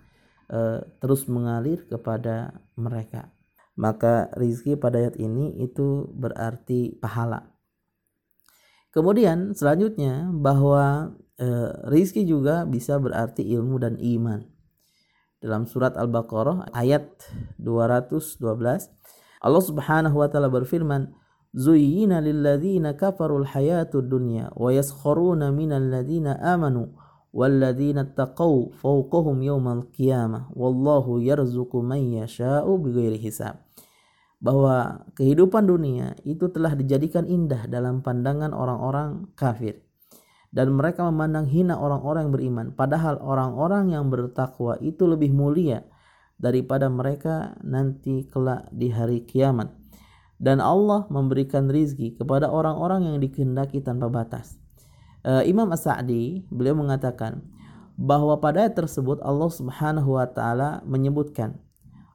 e, 0.52 0.84
terus 1.00 1.24
mengalir 1.26 1.88
kepada 1.88 2.60
mereka. 2.76 3.32
Maka 3.72 4.28
rizki 4.36 4.76
pada 4.76 5.00
ayat 5.00 5.16
ini 5.16 5.64
itu 5.64 6.12
berarti 6.12 6.92
pahala. 7.00 7.48
Kemudian 8.92 9.56
selanjutnya 9.56 10.28
bahwa 10.28 11.16
e, 11.40 11.48
rizki 11.88 12.28
juga 12.28 12.68
bisa 12.68 13.00
berarti 13.00 13.40
ilmu 13.48 13.80
dan 13.80 13.96
iman 13.96 14.52
dalam 15.42 15.66
surat 15.66 15.98
Al-Baqarah 15.98 16.70
ayat 16.70 17.10
212 17.58 18.46
Allah 19.42 19.62
Subhanahu 19.66 20.22
wa 20.22 20.30
taala 20.30 20.46
berfirman 20.46 21.10
Zuyyina 21.52 22.22
lilladzina 22.22 22.96
kafarul 22.96 23.44
hayatud 23.44 24.06
dunya 24.08 24.48
wa 24.54 24.70
yaskharuna 24.72 25.50
minal 25.52 25.82
ladzina 25.82 26.38
amanu 26.40 26.94
taqaw 27.32 28.76
fawqahum 28.76 29.40
yawmal 29.40 29.88
qiyamah 29.96 30.52
wallahu 30.52 31.16
yarzuqu 31.16 31.80
man 31.80 32.04
yasha'u 32.12 32.76
bighairi 32.76 33.16
hisab 33.16 33.56
bahwa 34.42 35.06
kehidupan 35.14 35.70
dunia 35.70 36.18
itu 36.26 36.50
telah 36.50 36.74
dijadikan 36.74 37.24
indah 37.30 37.70
dalam 37.70 38.02
pandangan 38.02 38.50
orang-orang 38.50 39.30
kafir. 39.38 39.80
Dan 40.52 40.76
mereka 40.76 41.08
memandang 41.08 41.48
hina 41.48 41.80
orang-orang 41.80 42.28
yang 42.28 42.34
beriman. 42.36 42.66
Padahal 42.76 43.16
orang-orang 43.24 43.96
yang 43.96 44.12
bertakwa 44.12 44.76
itu 44.84 45.08
lebih 45.08 45.32
mulia 45.32 45.80
daripada 46.36 46.92
mereka 46.92 47.56
nanti 47.64 48.28
kelak 48.28 48.68
di 48.68 48.92
hari 48.92 49.24
kiamat. 49.24 49.72
Dan 50.36 50.60
Allah 50.60 51.08
memberikan 51.08 51.72
rizki 51.72 52.18
kepada 52.18 52.52
orang-orang 52.52 53.08
yang 53.08 53.16
dikehendaki 53.22 53.80
tanpa 53.80 54.12
batas 54.12 54.61
uh, 55.26 55.42
Imam 55.46 55.70
As-Sa'di 55.70 56.46
beliau 56.50 56.78
mengatakan 56.78 57.42
bahwa 57.98 58.40
pada 58.40 58.66
ayat 58.66 58.74
tersebut 58.78 59.20
Allah 59.22 59.50
Subhanahu 59.50 60.16
wa 60.16 60.26
taala 60.26 60.80
menyebutkan 60.88 61.60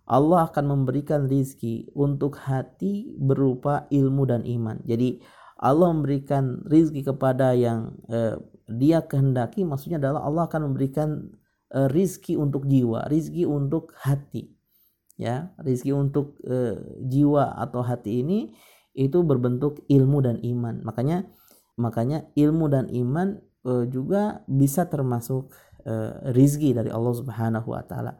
Allah 0.07 0.47
akan 0.47 0.65
memberikan 0.71 1.27
rizki 1.27 1.91
untuk 1.91 2.39
hati 2.39 3.11
berupa 3.19 3.91
ilmu 3.91 4.23
dan 4.23 4.47
iman. 4.47 4.79
Jadi 4.87 5.19
Allah 5.59 5.91
memberikan 5.91 6.63
rizki 6.63 7.03
kepada 7.03 7.51
yang 7.51 7.91
eh, 8.07 8.39
dia 8.71 9.03
kehendaki, 9.03 9.67
maksudnya 9.67 9.99
adalah 9.99 10.23
Allah 10.23 10.47
akan 10.47 10.71
memberikan 10.71 11.27
eh, 11.75 11.91
rizki 11.91 12.39
untuk 12.39 12.63
jiwa, 12.71 13.11
rizki 13.11 13.43
untuk 13.43 13.91
hati. 13.99 14.55
Ya, 15.19 15.51
rizki 15.59 15.91
untuk 15.91 16.39
eh, 16.47 16.79
jiwa 17.03 17.59
atau 17.59 17.83
hati 17.83 18.23
ini 18.23 18.55
itu 18.95 19.19
berbentuk 19.27 19.83
ilmu 19.91 20.23
dan 20.23 20.39
iman. 20.39 20.87
Makanya 20.87 21.27
makanya 21.77 22.25
ilmu 22.33 22.67
dan 22.67 22.89
iman 22.89 23.37
uh, 23.63 23.85
juga 23.87 24.41
bisa 24.49 24.89
termasuk 24.89 25.53
uh, 25.85 26.33
rizki 26.33 26.73
dari 26.73 26.89
Allah 26.89 27.13
Subhanahu 27.13 27.71
wa 27.71 27.83
taala. 27.85 28.17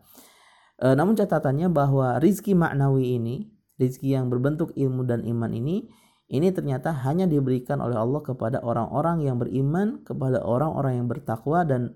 Uh, 0.77 0.93
namun 0.93 1.17
catatannya 1.17 1.73
bahwa 1.73 2.21
rizki 2.21 2.53
maknawi 2.53 3.17
ini, 3.17 3.49
rizki 3.81 4.13
yang 4.13 4.29
berbentuk 4.29 4.71
ilmu 4.77 5.03
dan 5.03 5.25
iman 5.25 5.49
ini 5.51 5.89
ini 6.27 6.51
ternyata 6.51 6.91
hanya 7.07 7.23
diberikan 7.23 7.79
oleh 7.79 7.95
Allah 7.95 8.19
kepada 8.19 8.59
orang-orang 8.59 9.23
yang 9.23 9.39
beriman, 9.39 10.03
kepada 10.03 10.43
orang-orang 10.43 10.99
yang 10.99 11.07
bertakwa 11.07 11.63
dan 11.63 11.95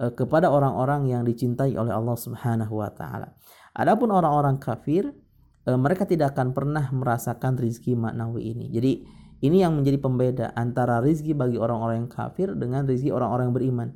uh, 0.00 0.08
kepada 0.16 0.48
orang-orang 0.48 1.12
yang 1.12 1.22
dicintai 1.28 1.76
oleh 1.76 1.92
Allah 1.92 2.16
Subhanahu 2.16 2.80
wa 2.80 2.88
taala. 2.88 3.36
Adapun 3.76 4.08
orang-orang 4.08 4.56
kafir, 4.56 5.12
uh, 5.68 5.76
mereka 5.76 6.08
tidak 6.08 6.32
akan 6.32 6.56
pernah 6.56 6.88
merasakan 6.88 7.60
rizki 7.60 7.92
maknawi 7.92 8.56
ini. 8.56 8.72
Jadi 8.72 8.92
ini 9.44 9.60
yang 9.60 9.76
menjadi 9.76 9.98
pembeda 10.00 10.46
antara 10.56 11.04
rizki 11.04 11.36
bagi 11.36 11.60
orang-orang 11.60 12.06
yang 12.06 12.10
kafir 12.12 12.56
dengan 12.56 12.88
rizki 12.88 13.12
orang-orang 13.12 13.52
yang 13.52 13.56
beriman. 13.56 13.88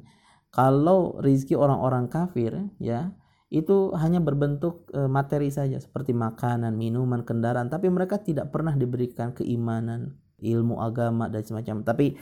Kalau 0.51 1.17
rizki 1.23 1.55
orang-orang 1.57 2.11
kafir, 2.11 2.53
ya 2.83 3.15
itu 3.51 3.91
hanya 3.99 4.23
berbentuk 4.23 4.87
e, 4.95 5.11
materi 5.11 5.51
saja 5.51 5.79
seperti 5.83 6.15
makanan, 6.15 6.75
minuman, 6.75 7.27
kendaraan, 7.27 7.67
tapi 7.67 7.91
mereka 7.91 8.23
tidak 8.23 8.55
pernah 8.55 8.75
diberikan 8.79 9.35
keimanan, 9.35 10.19
ilmu 10.39 10.79
agama 10.79 11.27
dan 11.27 11.43
semacam. 11.43 11.83
Tapi 11.83 12.15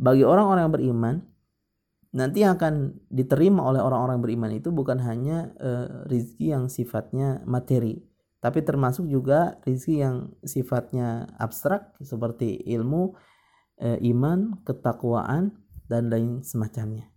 bagi 0.00 0.24
orang-orang 0.24 0.62
yang 0.64 0.74
beriman, 0.74 1.14
nanti 2.16 2.38
yang 2.42 2.56
akan 2.56 2.96
diterima 3.12 3.60
oleh 3.64 3.84
orang-orang 3.84 4.24
beriman 4.24 4.50
itu 4.56 4.72
bukan 4.72 5.00
hanya 5.04 5.52
e, 5.60 5.70
rizki 6.08 6.48
yang 6.52 6.72
sifatnya 6.72 7.44
materi, 7.44 8.09
tapi 8.40 8.64
termasuk 8.64 9.04
juga 9.04 9.60
rizki 9.68 10.00
yang 10.00 10.32
sifatnya 10.40 11.28
abstrak 11.36 11.92
seperti 12.00 12.56
ilmu, 12.72 13.12
e, 13.76 14.00
iman, 14.12 14.64
ketakwaan 14.64 15.52
dan 15.92 16.08
lain 16.08 16.40
semacamnya. 16.40 17.12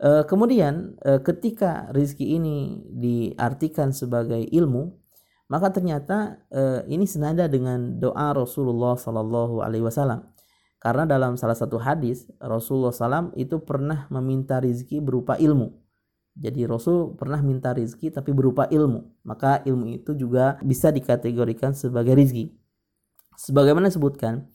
E, 0.00 0.24
kemudian 0.24 0.96
e, 1.04 1.20
ketika 1.20 1.92
rizki 1.92 2.40
ini 2.40 2.80
diartikan 2.88 3.92
sebagai 3.92 4.40
ilmu, 4.48 4.96
maka 5.52 5.68
ternyata 5.68 6.40
e, 6.48 6.88
ini 6.88 7.04
senada 7.04 7.44
dengan 7.44 8.00
doa 8.00 8.32
Rasulullah 8.32 8.96
Sallallahu 8.96 9.60
Alaihi 9.60 9.84
Wasallam. 9.84 10.32
Karena 10.78 11.04
dalam 11.04 11.34
salah 11.34 11.58
satu 11.58 11.74
hadis 11.82 12.30
Rasulullah 12.38 12.94
SAW 12.94 13.34
itu 13.34 13.58
pernah 13.58 14.06
meminta 14.14 14.62
rizki 14.62 15.02
berupa 15.02 15.34
ilmu 15.34 15.87
jadi 16.38 16.70
Rasul 16.70 17.18
pernah 17.18 17.42
minta 17.42 17.74
rizki 17.74 18.14
tapi 18.14 18.30
berupa 18.30 18.70
ilmu. 18.70 19.26
Maka 19.26 19.58
ilmu 19.66 19.90
itu 19.90 20.14
juga 20.14 20.54
bisa 20.62 20.94
dikategorikan 20.94 21.74
sebagai 21.74 22.14
rizki. 22.14 22.54
Sebagaimana 23.34 23.90
disebutkan, 23.90 24.46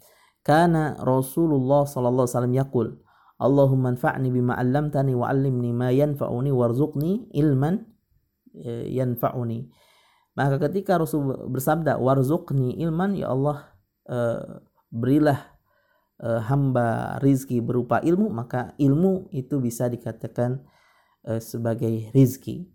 karena 0.48 0.96
Rasulullah 1.04 1.84
sallallahu 1.84 2.24
alaihi 2.24 2.36
wasallam 2.36 2.56
yaqul, 2.56 2.88
Allahumma 3.36 3.92
anfa'ni 3.92 4.32
bima 4.32 4.56
'allamtani 4.56 5.12
wa 5.12 5.28
'allimni 5.28 5.76
ma 5.76 5.92
yanfa'uni 5.92 6.56
warzuqni 6.56 7.28
ilman 7.36 7.84
e, 8.56 8.88
yanfa'uni. 8.96 9.68
Maka 10.40 10.64
ketika 10.72 10.96
Rasul 10.96 11.52
bersabda 11.52 12.00
warzuqni 12.00 12.80
ilman 12.80 13.14
ya 13.14 13.30
Allah 13.30 13.70
eh, 14.10 14.42
berilah 14.90 15.38
eh, 16.18 16.42
hamba 16.50 17.18
rizki 17.22 17.62
berupa 17.62 18.02
ilmu 18.02 18.34
maka 18.34 18.74
ilmu 18.82 19.30
itu 19.30 19.62
bisa 19.62 19.86
dikatakan 19.94 20.66
Eh, 21.24 21.40
sebagai 21.40 22.12
rizki. 22.12 22.68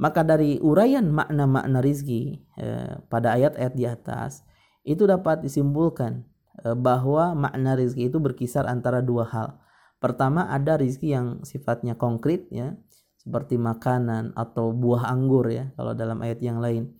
Maka 0.00 0.24
dari 0.24 0.56
uraian 0.64 1.04
makna-makna 1.12 1.84
rizki 1.84 2.40
eh, 2.56 2.96
pada 3.12 3.36
ayat-ayat 3.36 3.74
di 3.76 3.84
atas 3.84 4.48
itu 4.80 5.04
dapat 5.04 5.44
disimpulkan 5.44 6.24
eh, 6.64 6.72
bahwa 6.72 7.36
makna 7.36 7.76
rizki 7.76 8.08
itu 8.08 8.16
berkisar 8.16 8.64
antara 8.64 9.04
dua 9.04 9.28
hal. 9.28 9.60
Pertama 10.00 10.48
ada 10.48 10.80
rizki 10.80 11.12
yang 11.12 11.44
sifatnya 11.44 11.92
konkret 12.00 12.48
ya 12.48 12.72
seperti 13.20 13.60
makanan 13.60 14.32
atau 14.40 14.72
buah 14.72 15.12
anggur 15.12 15.52
ya 15.52 15.68
kalau 15.76 15.92
dalam 15.92 16.24
ayat 16.24 16.40
yang 16.40 16.64
lain 16.64 16.96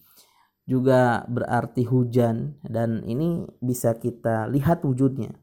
juga 0.69 1.25
berarti 1.27 1.89
hujan 1.89 2.61
dan 2.63 3.01
ini 3.09 3.49
bisa 3.59 3.97
kita 3.97 4.47
lihat 4.47 4.87
wujudnya 4.87 5.35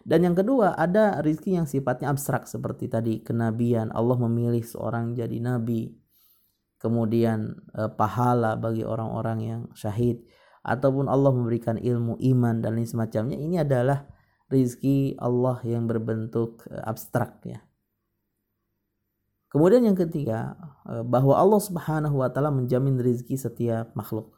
dan 0.00 0.24
yang 0.24 0.32
kedua 0.32 0.72
ada 0.80 1.20
rizki 1.20 1.52
yang 1.52 1.68
sifatnya 1.68 2.08
abstrak 2.08 2.48
seperti 2.48 2.88
tadi 2.88 3.20
kenabian 3.20 3.92
Allah 3.92 4.16
memilih 4.16 4.64
seorang 4.64 5.12
jadi 5.12 5.36
nabi. 5.40 5.92
Kemudian 6.80 7.60
eh, 7.76 7.92
pahala 7.92 8.56
bagi 8.56 8.80
orang-orang 8.80 9.38
yang 9.44 9.60
syahid 9.76 10.24
ataupun 10.64 11.12
Allah 11.12 11.32
memberikan 11.36 11.76
ilmu 11.76 12.16
iman 12.16 12.64
dan 12.64 12.80
lain 12.80 12.88
semacamnya 12.88 13.36
ini 13.36 13.60
adalah 13.60 14.08
rizki 14.48 15.12
Allah 15.20 15.60
yang 15.68 15.84
berbentuk 15.84 16.64
eh, 16.72 16.80
abstrak 16.80 17.44
ya. 17.44 17.60
Kemudian 19.52 19.84
yang 19.84 19.98
ketiga 20.00 20.56
eh, 20.88 21.04
bahwa 21.04 21.36
Allah 21.36 21.60
Subhanahu 21.60 22.24
wa 22.24 22.32
taala 22.32 22.48
menjamin 22.48 22.96
rizki 22.96 23.36
setiap 23.36 23.92
makhluk. 23.92 24.36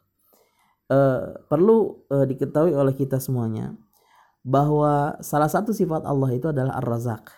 Perlu 1.49 2.05
diketahui 2.05 2.77
oleh 2.77 2.93
kita 2.93 3.17
semuanya 3.17 3.73
bahwa 4.43 5.15
salah 5.23 5.47
satu 5.47 5.71
sifat 5.71 6.03
Allah 6.03 6.35
itu 6.35 6.51
adalah 6.51 6.75
Ar-Razak 6.83 7.31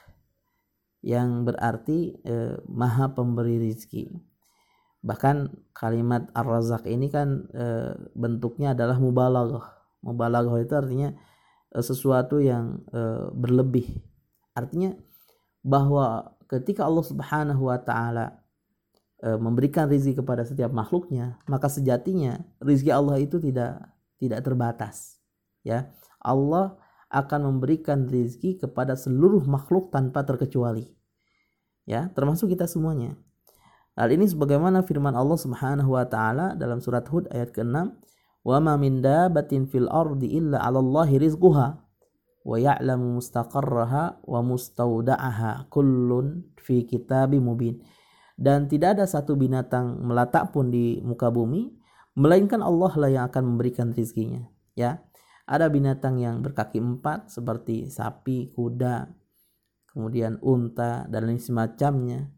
yang 1.06 1.46
berarti 1.46 2.18
eh, 2.26 2.58
maha 2.66 3.14
pemberi 3.14 3.62
rizki. 3.62 4.10
Bahkan 5.06 5.70
kalimat 5.78 6.34
Ar-Razak 6.34 6.90
ini 6.90 7.14
kan 7.14 7.46
eh, 7.54 7.94
bentuknya 8.18 8.74
adalah 8.74 8.98
mubalaghah. 8.98 9.66
Mubalaghah 10.02 10.58
itu 10.66 10.74
artinya 10.74 11.14
eh, 11.70 11.86
sesuatu 11.86 12.42
yang 12.42 12.82
eh, 12.90 13.30
berlebih. 13.38 14.02
Artinya 14.58 14.98
bahwa 15.62 16.34
ketika 16.50 16.90
Allah 16.90 17.06
Subhanahu 17.06 17.70
wa 17.70 17.78
taala 17.78 18.42
eh, 19.22 19.38
memberikan 19.38 19.86
rizki 19.86 20.18
kepada 20.18 20.42
setiap 20.42 20.74
makhluknya, 20.74 21.38
maka 21.46 21.70
sejatinya 21.70 22.42
rizki 22.66 22.90
Allah 22.90 23.22
itu 23.22 23.38
tidak 23.38 23.94
tidak 24.18 24.42
terbatas. 24.42 25.22
Ya, 25.62 25.94
Allah 26.18 26.82
akan 27.10 27.54
memberikan 27.54 28.10
rezeki 28.10 28.62
kepada 28.62 28.98
seluruh 28.98 29.46
makhluk 29.46 29.94
tanpa 29.94 30.26
terkecuali. 30.26 30.90
Ya, 31.86 32.10
termasuk 32.18 32.50
kita 32.52 32.66
semuanya. 32.66 33.14
Hal 33.96 34.12
ini 34.12 34.28
sebagaimana 34.28 34.84
firman 34.84 35.16
Allah 35.16 35.40
Subhanahu 35.40 35.96
wa 35.96 36.04
taala 36.04 36.52
dalam 36.60 36.84
surat 36.84 37.08
Hud 37.08 37.32
ayat 37.32 37.56
ke-6, 37.56 37.96
"Wa 38.44 38.60
ma 38.60 38.76
min 38.76 39.00
dabatin 39.00 39.70
fil 39.72 39.88
ardi 39.88 40.36
illa 40.36 40.60
'ala 40.60 40.84
Allahi 40.84 41.16
rizquha 41.22 41.80
wa 42.44 42.58
ya'lamu 42.60 43.22
mustaqarraha 43.22 44.26
wa 44.28 44.40
mustaudaha 44.44 45.72
kullun 45.72 46.44
fi 46.60 46.84
kitabim 46.84 47.48
mubin." 47.48 47.80
Dan 48.36 48.68
tidak 48.68 49.00
ada 49.00 49.06
satu 49.08 49.40
binatang 49.40 50.04
meletak 50.04 50.52
pun 50.52 50.68
di 50.68 51.00
muka 51.00 51.32
bumi 51.32 51.72
melainkan 52.20 52.60
Allah 52.60 52.92
lah 53.00 53.08
yang 53.08 53.24
akan 53.32 53.56
memberikan 53.56 53.96
rezekinya, 53.96 54.44
ya. 54.76 55.05
Ada 55.46 55.70
binatang 55.70 56.18
yang 56.18 56.42
berkaki 56.42 56.82
empat 56.82 57.30
seperti 57.30 57.90
sapi, 57.90 58.50
kuda, 58.50 59.06
kemudian 59.94 60.42
unta 60.42 61.06
dan 61.06 61.30
lain 61.30 61.38
semacamnya. 61.38 62.34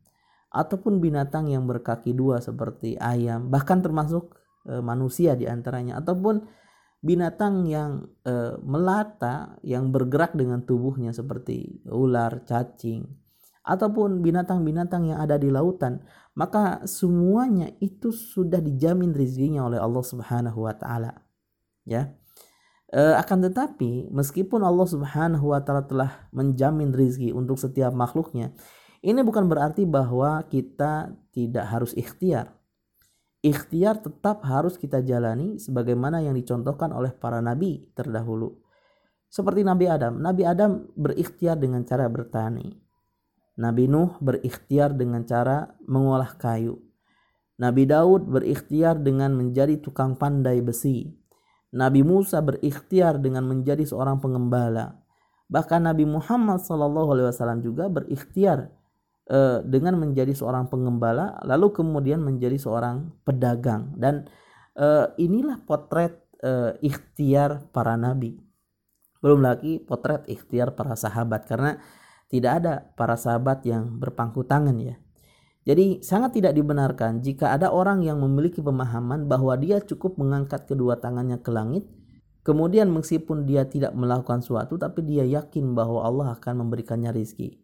Ataupun 0.51 0.99
binatang 0.99 1.47
yang 1.47 1.63
berkaki 1.67 2.11
dua 2.11 2.43
seperti 2.43 2.99
ayam, 2.99 3.47
bahkan 3.47 3.79
termasuk 3.79 4.35
e, 4.67 4.79
manusia 4.83 5.39
di 5.39 5.47
antaranya. 5.47 6.03
Ataupun 6.03 6.43
binatang 6.99 7.63
yang 7.67 8.11
e, 8.27 8.59
melata 8.59 9.55
yang 9.63 9.91
bergerak 9.91 10.35
dengan 10.35 10.67
tubuhnya 10.67 11.15
seperti 11.15 11.79
ular, 11.87 12.43
cacing, 12.43 13.07
ataupun 13.67 14.23
binatang-binatang 14.23 15.11
yang 15.11 15.19
ada 15.19 15.35
di 15.35 15.51
lautan, 15.51 15.99
maka 16.39 16.87
semuanya 16.87 17.67
itu 17.83 18.15
sudah 18.15 18.63
dijamin 18.63 19.11
rezekinya 19.11 19.67
oleh 19.67 19.77
Allah 19.77 20.03
Subhanahu 20.07 20.63
wa 20.63 20.73
taala. 20.73 21.11
Ya. 21.83 22.15
E, 22.88 23.02
akan 23.19 23.52
tetapi 23.52 24.08
meskipun 24.12 24.63
Allah 24.63 24.88
Subhanahu 24.88 25.52
wa 25.52 25.60
taala 25.60 25.84
telah 25.84 26.12
menjamin 26.32 26.95
rizki 26.95 27.36
untuk 27.36 27.60
setiap 27.60 27.91
makhluknya, 27.91 28.56
ini 29.04 29.21
bukan 29.21 29.45
berarti 29.45 29.84
bahwa 29.84 30.43
kita 30.47 31.12
tidak 31.36 31.65
harus 31.67 31.91
ikhtiar. 31.93 32.56
Ikhtiar 33.43 34.02
tetap 34.02 34.41
harus 34.47 34.76
kita 34.76 35.04
jalani 35.06 35.62
sebagaimana 35.62 36.26
yang 36.26 36.34
dicontohkan 36.34 36.89
oleh 36.89 37.13
para 37.13 37.38
nabi 37.39 37.86
terdahulu. 37.93 38.58
Seperti 39.28 39.62
Nabi 39.62 39.91
Adam, 39.91 40.23
Nabi 40.23 40.47
Adam 40.47 40.88
berikhtiar 40.95 41.60
dengan 41.60 41.84
cara 41.84 42.08
bertani. 42.08 42.71
Nabi 43.60 43.91
Nuh 43.91 44.15
berikhtiar 44.23 44.95
dengan 44.95 45.28
cara 45.28 45.76
mengolah 45.84 46.39
kayu. 46.39 46.80
Nabi 47.60 47.89
Daud 47.89 48.30
berikhtiar 48.30 49.02
dengan 49.02 49.36
menjadi 49.36 49.82
tukang 49.84 50.15
pandai 50.15 50.63
besi. 50.63 51.12
Nabi 51.77 52.01
Musa 52.01 52.41
berikhtiar 52.41 53.21
dengan 53.21 53.45
menjadi 53.45 53.85
seorang 53.85 54.17
pengembala. 54.17 54.97
Bahkan 55.47 55.85
Nabi 55.85 56.09
Muhammad 56.09 56.65
SAW 56.65 57.61
juga 57.61 57.85
berikhtiar 57.87 58.73
uh, 59.29 59.61
dengan 59.61 60.01
menjadi 60.01 60.33
seorang 60.33 60.67
pengembala, 60.67 61.37
lalu 61.45 61.71
kemudian 61.77 62.19
menjadi 62.19 62.57
seorang 62.57 63.13
pedagang. 63.21 63.93
Dan 63.93 64.25
uh, 64.73 65.13
inilah 65.21 65.61
potret 65.63 66.17
uh, 66.41 66.73
ikhtiar 66.81 67.69
para 67.69 67.93
nabi. 67.93 68.41
Belum 69.21 69.45
lagi 69.45 69.77
potret 69.77 70.25
ikhtiar 70.25 70.73
para 70.73 70.97
sahabat 70.97 71.45
karena 71.45 71.77
tidak 72.27 72.51
ada 72.59 72.73
para 72.97 73.15
sahabat 73.15 73.63
yang 73.63 74.01
berpangku 74.01 74.43
tangan 74.43 74.75
ya. 74.81 74.97
Jadi 75.67 75.99
sangat 75.99 76.39
tidak 76.39 76.56
dibenarkan 76.56 77.19
jika 77.19 77.51
ada 77.51 77.75
orang 77.75 77.99
yang 77.99 78.23
memiliki 78.23 78.63
pemahaman 78.63 79.27
bahwa 79.27 79.51
dia 79.60 79.84
cukup 79.84 80.15
mengangkat 80.15 80.63
kedua 80.63 80.95
tangannya 80.95 81.43
ke 81.43 81.51
langit, 81.51 81.84
kemudian 82.47 82.88
meskipun 82.88 83.43
dia 83.43 83.67
tidak 83.67 83.91
melakukan 83.91 84.39
suatu 84.39 84.80
tapi 84.80 85.03
dia 85.03 85.27
yakin 85.27 85.75
bahwa 85.75 86.08
Allah 86.08 86.39
akan 86.39 86.63
memberikannya 86.63 87.12
rizki. 87.12 87.60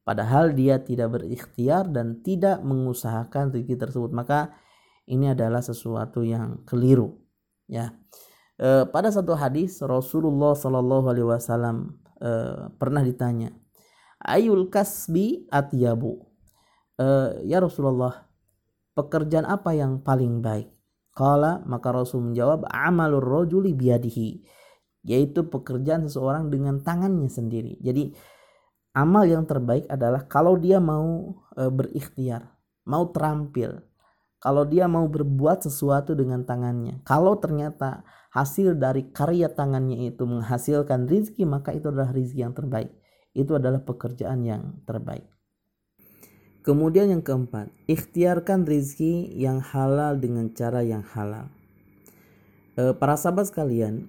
Padahal 0.00 0.56
dia 0.56 0.80
tidak 0.80 1.20
berikhtiar 1.20 1.92
dan 1.92 2.24
tidak 2.24 2.64
mengusahakan 2.64 3.52
rizki 3.52 3.76
tersebut, 3.76 4.16
maka 4.16 4.56
ini 5.04 5.36
adalah 5.36 5.60
sesuatu 5.60 6.24
yang 6.24 6.64
keliru. 6.64 7.20
Ya, 7.68 7.92
e, 8.56 8.88
pada 8.88 9.12
satu 9.12 9.36
hadis 9.36 9.76
Rasulullah 9.84 10.56
Shallallahu 10.56 11.06
Alaihi 11.06 11.28
Wasallam 11.28 12.00
e, 12.16 12.30
pernah 12.80 13.04
ditanya, 13.04 13.52
ayul 14.24 14.72
kasbi 14.72 15.46
atyabu 15.52 16.31
uh, 17.02 17.42
ya 17.42 17.58
Rasulullah 17.58 18.30
pekerjaan 18.94 19.50
apa 19.50 19.74
yang 19.74 19.98
paling 19.98 20.38
baik 20.38 20.70
Kala 21.12 21.60
maka 21.68 21.92
Rasul 21.92 22.32
menjawab 22.32 22.64
amalur 22.72 23.20
rojuli 23.20 23.76
biadihi 23.76 24.40
yaitu 25.04 25.44
pekerjaan 25.44 26.08
seseorang 26.08 26.48
dengan 26.48 26.80
tangannya 26.80 27.28
sendiri. 27.28 27.76
Jadi 27.84 28.16
amal 28.96 29.28
yang 29.28 29.44
terbaik 29.44 29.84
adalah 29.92 30.24
kalau 30.24 30.56
dia 30.56 30.80
mau 30.80 31.36
e, 31.52 31.68
berikhtiar, 31.68 32.56
mau 32.88 33.12
terampil, 33.12 33.82
kalau 34.40 34.64
dia 34.64 34.88
mau 34.88 35.04
berbuat 35.04 35.68
sesuatu 35.68 36.16
dengan 36.16 36.48
tangannya. 36.48 37.04
Kalau 37.04 37.36
ternyata 37.36 38.08
hasil 38.32 38.80
dari 38.80 39.12
karya 39.12 39.52
tangannya 39.52 40.08
itu 40.08 40.24
menghasilkan 40.24 41.04
rizki 41.04 41.44
maka 41.44 41.76
itu 41.76 41.92
adalah 41.92 42.08
rizki 42.14 42.40
yang 42.40 42.56
terbaik 42.56 42.88
itu 43.32 43.56
adalah 43.56 43.80
pekerjaan 43.80 44.44
yang 44.44 44.62
terbaik. 44.84 45.31
Kemudian 46.62 47.10
yang 47.10 47.26
keempat, 47.26 47.74
ikhtiarkan 47.90 48.62
rizki 48.62 49.26
yang 49.34 49.58
halal 49.58 50.14
dengan 50.14 50.46
cara 50.54 50.86
yang 50.86 51.02
halal. 51.02 51.50
E, 52.78 52.94
para 52.94 53.18
sahabat 53.18 53.50
sekalian, 53.50 54.06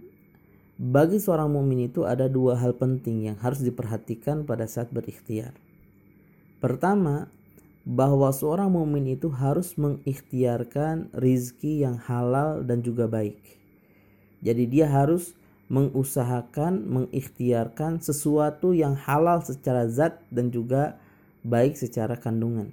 bagi 0.77 1.17
seorang 1.17 1.49
mukmin 1.49 1.89
itu 1.89 2.05
ada 2.05 2.29
dua 2.29 2.53
hal 2.61 2.77
penting 2.77 3.25
yang 3.25 3.37
harus 3.41 3.65
diperhatikan 3.65 4.45
pada 4.45 4.69
saat 4.69 4.93
berikhtiar. 4.93 5.57
Pertama, 6.61 7.33
bahwa 7.83 8.31
seorang 8.31 8.71
mukmin 8.71 9.11
itu 9.17 9.33
harus 9.33 9.75
mengikhtiarkan 9.75 11.11
rizki 11.17 11.83
yang 11.83 11.99
halal 11.99 12.63
dan 12.63 12.79
juga 12.85 13.09
baik. 13.09 13.41
Jadi 14.45 14.63
dia 14.69 14.87
harus 14.87 15.35
mengusahakan, 15.67 16.85
mengikhtiarkan 16.85 17.99
sesuatu 17.99 18.77
yang 18.77 18.95
halal 18.95 19.41
secara 19.41 19.89
zat 19.89 20.21
dan 20.29 20.53
juga 20.53 21.01
baik 21.43 21.75
secara 21.77 22.17
kandungan. 22.17 22.71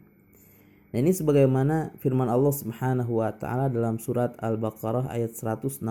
Nah 0.91 0.99
ini 0.99 1.15
sebagaimana 1.15 1.95
firman 2.03 2.27
Allah 2.27 2.51
Subhanahu 2.51 3.23
wa 3.23 3.31
taala 3.35 3.71
dalam 3.71 4.03
surat 4.03 4.35
Al-Baqarah 4.43 5.07
ayat 5.11 5.39
168 5.39 5.83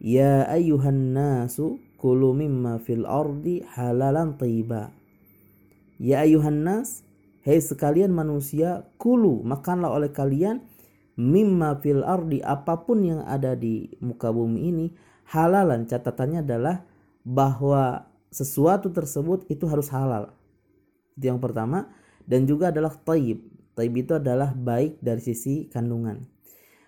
Ya 0.00 0.46
ayyuhan 0.46 1.12
nasu 1.12 1.82
kulu 2.00 2.32
mimma 2.32 2.80
fil 2.80 3.04
ardi 3.04 3.60
halalan 3.76 4.38
tayyiba. 4.40 4.94
Ya 6.00 6.24
ayuhan 6.24 6.64
nas, 6.64 7.04
hei 7.44 7.60
sekalian 7.60 8.08
manusia, 8.08 8.88
kulu 8.96 9.44
makanlah 9.44 9.92
oleh 9.92 10.08
kalian 10.08 10.64
mimma 11.20 11.76
fil 11.84 12.00
ardi 12.00 12.40
apa 12.40 12.80
pun 12.88 13.04
yang 13.04 13.20
ada 13.28 13.52
di 13.52 13.92
muka 14.00 14.32
bumi 14.32 14.72
ini 14.72 14.86
halalan 15.28 15.84
catatannya 15.84 16.40
adalah 16.40 16.88
bahwa 17.20 18.08
sesuatu 18.32 18.88
tersebut 18.88 19.44
itu 19.52 19.68
harus 19.68 19.92
halal. 19.92 20.32
Itu 21.20 21.28
yang 21.28 21.36
pertama 21.36 21.92
dan 22.24 22.48
juga 22.48 22.72
adalah 22.72 22.96
taib. 22.96 23.44
Taib 23.76 23.92
itu 23.92 24.16
adalah 24.16 24.56
baik 24.56 25.04
dari 25.04 25.20
sisi 25.20 25.68
kandungan. 25.68 26.24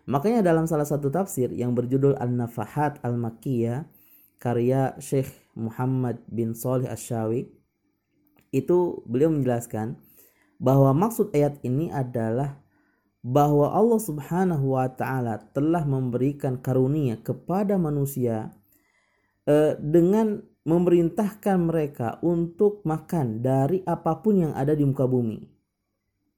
Makanya 0.08 0.40
dalam 0.40 0.64
salah 0.64 0.88
satu 0.88 1.12
tafsir 1.12 1.52
yang 1.52 1.76
berjudul 1.76 2.16
An-Nafahat 2.16 3.04
Al-Makkiyah 3.04 3.84
karya 4.40 4.96
Syekh 4.98 5.30
Muhammad 5.54 6.18
bin 6.26 6.56
Salih 6.56 6.90
Asyawi 6.90 7.46
itu 8.50 9.04
beliau 9.06 9.30
menjelaskan 9.30 10.00
bahwa 10.58 10.90
maksud 10.90 11.30
ayat 11.30 11.62
ini 11.62 11.94
adalah 11.94 12.58
bahwa 13.22 13.70
Allah 13.70 14.02
Subhanahu 14.02 14.74
wa 14.74 14.90
taala 14.90 15.38
telah 15.54 15.86
memberikan 15.86 16.58
karunia 16.58 17.22
kepada 17.22 17.78
manusia 17.78 18.50
eh, 19.46 19.78
dengan 19.78 20.42
memerintahkan 20.62 21.58
mereka 21.58 22.22
untuk 22.22 22.86
makan 22.86 23.42
dari 23.42 23.82
apa 23.82 24.22
pun 24.22 24.46
yang 24.46 24.52
ada 24.54 24.78
di 24.78 24.86
muka 24.86 25.10
bumi. 25.10 25.42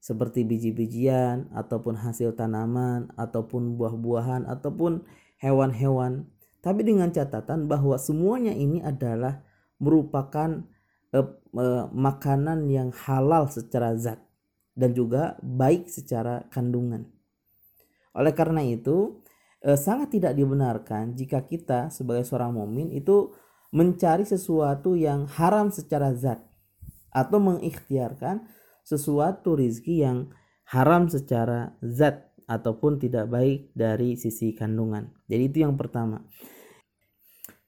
Seperti 0.00 0.44
biji-bijian 0.44 1.52
ataupun 1.52 1.96
hasil 1.96 2.36
tanaman 2.36 3.12
ataupun 3.16 3.76
buah-buahan 3.80 4.44
ataupun 4.48 5.04
hewan-hewan. 5.40 6.28
Tapi 6.60 6.80
dengan 6.84 7.12
catatan 7.12 7.68
bahwa 7.68 8.00
semuanya 8.00 8.52
ini 8.52 8.80
adalah 8.80 9.44
merupakan 9.80 10.64
eh, 11.12 11.28
eh, 11.56 11.84
makanan 11.92 12.68
yang 12.68 12.92
halal 12.92 13.48
secara 13.48 13.96
zat 13.96 14.20
dan 14.72 14.96
juga 14.96 15.36
baik 15.40 15.88
secara 15.88 16.48
kandungan. 16.48 17.08
Oleh 18.16 18.32
karena 18.32 18.60
itu, 18.64 19.20
eh, 19.64 19.76
sangat 19.76 20.16
tidak 20.16 20.36
dibenarkan 20.36 21.16
jika 21.16 21.44
kita 21.44 21.88
sebagai 21.88 22.24
seorang 22.24 22.56
mumin 22.56 22.92
itu 22.92 23.32
mencari 23.74 24.22
sesuatu 24.22 24.94
yang 24.94 25.26
haram 25.26 25.74
secara 25.74 26.14
zat 26.14 26.38
atau 27.10 27.42
mengikhtiarkan 27.42 28.46
sesuatu 28.86 29.58
rizki 29.58 30.06
yang 30.06 30.30
haram 30.70 31.10
secara 31.10 31.74
zat 31.82 32.30
ataupun 32.46 33.02
tidak 33.02 33.26
baik 33.26 33.74
dari 33.74 34.14
sisi 34.14 34.54
kandungan. 34.54 35.10
Jadi 35.26 35.42
itu 35.50 35.58
yang 35.66 35.74
pertama. 35.74 36.22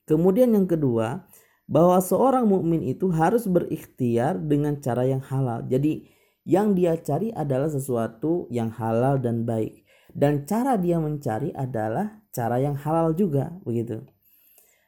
Kemudian 0.06 0.54
yang 0.54 0.70
kedua, 0.70 1.26
bahwa 1.66 1.98
seorang 1.98 2.46
mukmin 2.46 2.86
itu 2.86 3.10
harus 3.10 3.50
berikhtiar 3.50 4.38
dengan 4.38 4.78
cara 4.78 5.02
yang 5.02 5.18
halal. 5.18 5.66
Jadi 5.66 6.06
yang 6.46 6.78
dia 6.78 6.94
cari 7.02 7.34
adalah 7.34 7.66
sesuatu 7.66 8.46
yang 8.54 8.70
halal 8.70 9.18
dan 9.18 9.42
baik. 9.42 9.82
Dan 10.14 10.46
cara 10.46 10.78
dia 10.78 11.02
mencari 11.02 11.50
adalah 11.50 12.22
cara 12.30 12.62
yang 12.62 12.78
halal 12.78 13.12
juga, 13.18 13.50
begitu. 13.66 14.06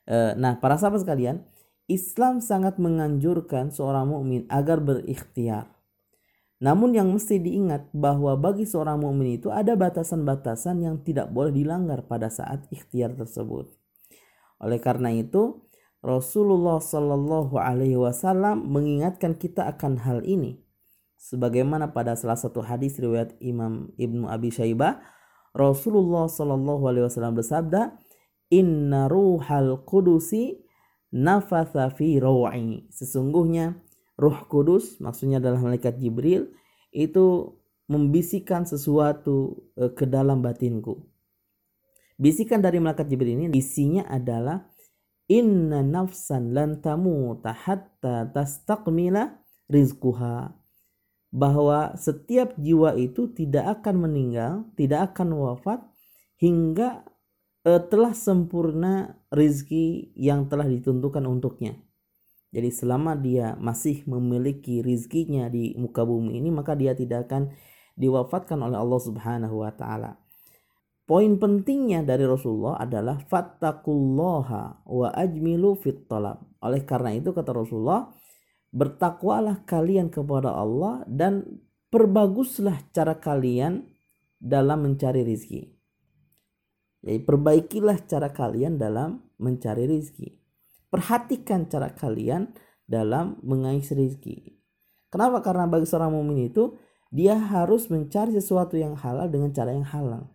E, 0.08 0.32
nah, 0.40 0.56
para 0.56 0.80
sahabat 0.80 1.04
sekalian, 1.04 1.44
Islam 1.84 2.40
sangat 2.40 2.80
menganjurkan 2.80 3.68
seorang 3.68 4.08
mukmin 4.08 4.48
agar 4.48 4.80
berikhtiar. 4.80 5.68
Namun 6.58 6.96
yang 6.96 7.12
mesti 7.12 7.38
diingat 7.38 7.92
bahwa 7.92 8.34
bagi 8.34 8.64
seorang 8.64 8.98
mukmin 8.98 9.36
itu 9.38 9.52
ada 9.52 9.76
batasan-batasan 9.76 10.82
yang 10.82 10.96
tidak 11.04 11.30
boleh 11.30 11.52
dilanggar 11.52 12.02
pada 12.08 12.32
saat 12.32 12.66
ikhtiar 12.72 13.14
tersebut. 13.14 13.70
Oleh 14.58 14.80
karena 14.82 15.14
itu, 15.14 15.62
Rasulullah 16.02 16.82
Shallallahu 16.82 17.54
Alaihi 17.60 17.94
Wasallam 17.94 18.66
mengingatkan 18.66 19.38
kita 19.38 19.70
akan 19.70 20.02
hal 20.02 20.26
ini 20.26 20.58
sebagaimana 21.18 21.90
pada 21.90 22.14
salah 22.14 22.38
satu 22.38 22.62
hadis 22.62 22.96
riwayat 22.96 23.34
Imam 23.42 23.90
Ibnu 23.98 24.30
Abi 24.30 24.54
Syaibah 24.54 25.02
Rasulullah 25.50 26.30
Shallallahu 26.30 26.86
alaihi 26.86 27.04
wasallam 27.10 27.34
bersabda 27.34 27.98
inna 28.48 29.08
ruhal 29.08 29.84
kudusi 29.84 30.60
nafatha 31.12 31.88
fi 31.92 32.20
rawi. 32.20 32.88
Sesungguhnya 32.92 33.76
ruh 34.18 34.38
kudus 34.50 34.98
maksudnya 35.00 35.38
adalah 35.40 35.62
malaikat 35.62 35.96
Jibril 35.96 36.52
itu 36.92 37.56
membisikkan 37.88 38.68
sesuatu 38.68 39.64
e, 39.76 39.88
ke 39.92 40.04
dalam 40.04 40.44
batinku. 40.44 41.08
Bisikan 42.18 42.60
dari 42.60 42.82
malaikat 42.82 43.08
Jibril 43.08 43.38
ini 43.38 43.46
isinya 43.56 44.04
adalah 44.10 44.66
inna 45.30 45.80
nafsan 45.86 46.52
lan 46.52 46.82
tamuta 46.82 47.54
hatta 47.54 48.28
tastaqmila 48.28 49.38
rizquha. 49.70 50.52
Bahwa 51.28 51.92
setiap 52.00 52.56
jiwa 52.56 52.96
itu 52.96 53.28
tidak 53.36 53.80
akan 53.80 54.08
meninggal, 54.08 54.64
tidak 54.80 55.12
akan 55.12 55.36
wafat 55.36 55.84
hingga 56.40 57.04
telah 57.76 58.16
sempurna 58.16 59.20
rizki 59.28 60.16
yang 60.16 60.48
telah 60.48 60.64
ditentukan 60.64 61.28
untuknya. 61.28 61.76
Jadi 62.48 62.72
selama 62.72 63.12
dia 63.12 63.60
masih 63.60 64.08
memiliki 64.08 64.80
rizkinya 64.80 65.52
di 65.52 65.76
muka 65.76 66.00
bumi 66.08 66.40
ini 66.40 66.48
maka 66.48 66.72
dia 66.72 66.96
tidak 66.96 67.28
akan 67.28 67.52
diwafatkan 67.98 68.56
oleh 68.64 68.80
Allah 68.80 69.00
Subhanahu 69.04 69.60
wa 69.60 69.72
taala. 69.76 70.16
Poin 71.08 71.40
pentingnya 71.40 72.04
dari 72.04 72.28
Rasulullah 72.28 72.80
adalah 72.80 73.16
fattakullaha 73.20 74.84
wa 74.84 75.08
ajmilu 75.12 75.76
fit 75.76 76.04
talab. 76.04 76.44
Oleh 76.60 76.84
karena 76.84 77.16
itu 77.16 77.32
kata 77.32 77.52
Rasulullah, 77.56 78.12
bertakwalah 78.76 79.64
kalian 79.64 80.12
kepada 80.12 80.52
Allah 80.52 81.08
dan 81.08 81.64
perbaguslah 81.88 82.92
cara 82.92 83.16
kalian 83.16 83.88
dalam 84.36 84.84
mencari 84.84 85.24
rizki. 85.24 85.77
Jadi 87.02 87.18
perbaikilah 87.22 88.04
cara 88.10 88.34
kalian 88.34 88.76
dalam 88.76 89.22
mencari 89.38 89.86
rizki. 89.86 90.34
Perhatikan 90.88 91.70
cara 91.70 91.94
kalian 91.94 92.50
dalam 92.88 93.38
mengais 93.44 93.92
rizki. 93.92 94.58
Kenapa? 95.08 95.40
Karena 95.44 95.68
bagi 95.68 95.86
seorang 95.86 96.12
mumin 96.12 96.48
itu 96.48 96.76
dia 97.08 97.38
harus 97.38 97.88
mencari 97.88 98.36
sesuatu 98.36 98.76
yang 98.76 98.96
halal 98.98 99.28
dengan 99.32 99.52
cara 99.52 99.72
yang 99.72 99.86
halal 99.86 100.28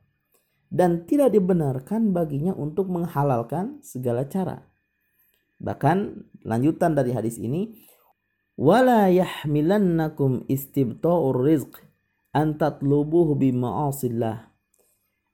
dan 0.73 1.05
tidak 1.05 1.29
dibenarkan 1.29 2.09
baginya 2.09 2.57
untuk 2.57 2.89
menghalalkan 2.89 3.77
segala 3.85 4.25
cara. 4.25 4.65
Bahkan 5.61 5.97
lanjutan 6.41 6.97
dari 6.97 7.13
hadis 7.13 7.37
ini 7.37 7.77
wala 8.57 9.13
yahmilannakum 9.13 10.49
istibta'ur 10.49 11.37
rizq 11.45 11.77
an 12.33 12.57
tatlubuhu 12.57 13.37
bima'asillah. 13.37 14.52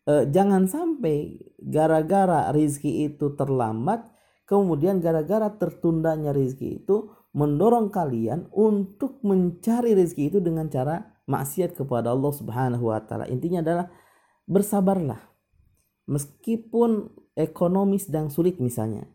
E, 0.10 0.26
jangan 0.34 0.65
sampai 0.65 1.38
gara-gara 1.62 2.50
rizki 2.50 3.06
itu 3.06 3.38
terlambat 3.38 4.10
kemudian 4.50 4.98
gara-gara 4.98 5.54
tertundanya 5.54 6.34
rizki 6.34 6.82
itu 6.82 7.13
mendorong 7.38 7.93
kalian 7.93 8.50
untuk 8.50 9.22
mencari 9.22 9.93
rizki 9.93 10.34
itu 10.34 10.41
dengan 10.41 10.65
cara 10.74 11.22
maksiat 11.30 11.78
kepada 11.78 12.10
Allah 12.10 12.34
Subhanahu 12.34 12.89
wa 12.89 12.98
taala. 13.06 13.30
Intinya 13.30 13.62
adalah 13.62 13.86
bersabarlah 14.50 15.22
meskipun 16.10 17.13
ekonomi 17.38 18.02
sedang 18.02 18.34
sulit 18.34 18.58
misalnya 18.58 19.06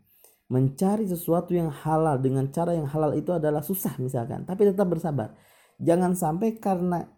mencari 0.46 1.10
sesuatu 1.10 1.50
yang 1.50 1.74
halal 1.74 2.22
dengan 2.22 2.54
cara 2.54 2.70
yang 2.70 2.86
halal 2.86 3.18
itu 3.18 3.34
adalah 3.34 3.66
susah 3.66 3.98
misalkan 3.98 4.46
tapi 4.46 4.70
tetap 4.70 4.86
bersabar 4.86 5.34
jangan 5.82 6.14
sampai 6.14 6.54
karena 6.62 7.10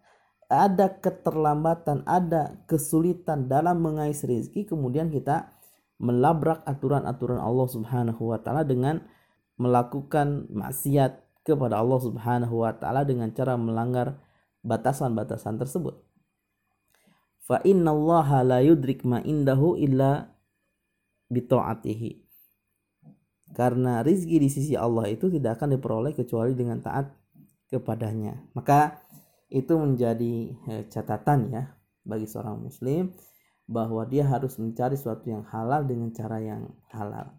ada 0.47 0.87
keterlambatan 1.03 2.07
ada 2.07 2.55
kesulitan 2.71 3.51
dalam 3.51 3.83
mengais 3.83 4.23
rezeki 4.23 4.67
kemudian 4.67 5.11
kita 5.11 5.51
melabrak 5.99 6.63
aturan-aturan 6.63 7.41
Allah 7.41 7.67
Subhanahu 7.67 8.31
wa 8.31 8.39
taala 8.39 8.63
dengan 8.63 9.03
melakukan 9.59 10.47
maksiat 10.53 11.43
kepada 11.43 11.81
Allah 11.81 11.99
Subhanahu 11.99 12.63
wa 12.63 12.71
taala 12.77 13.03
dengan 13.03 13.33
cara 13.33 13.57
melanggar 13.57 14.21
batasan-batasan 14.61 15.57
tersebut. 15.57 15.99
Fa 17.43 17.63
inna 17.63 17.91
Allah 17.95 18.27
la 18.43 18.59
yudrik 18.61 19.07
ma 19.07 19.23
indahu 19.23 19.79
illa 19.79 20.31
bitaatihi 21.31 22.27
karena 23.55 24.03
rizki 24.03 24.37
di 24.43 24.51
sisi 24.51 24.75
Allah 24.75 25.07
itu 25.07 25.31
tidak 25.31 25.59
akan 25.59 25.79
diperoleh 25.79 26.11
kecuali 26.11 26.51
dengan 26.51 26.83
taat 26.83 27.07
kepadanya. 27.71 28.35
Maka 28.51 29.06
itu 29.47 29.73
menjadi 29.75 30.33
eh, 30.71 30.83
catatan 30.91 31.51
ya 31.51 31.63
bagi 32.03 32.27
seorang 32.27 32.59
muslim 32.59 33.11
bahwa 33.67 34.07
dia 34.07 34.23
harus 34.23 34.55
mencari 34.59 34.95
sesuatu 34.95 35.27
yang 35.27 35.43
halal 35.47 35.83
dengan 35.83 36.11
cara 36.11 36.39
yang 36.39 36.71
halal 36.91 37.31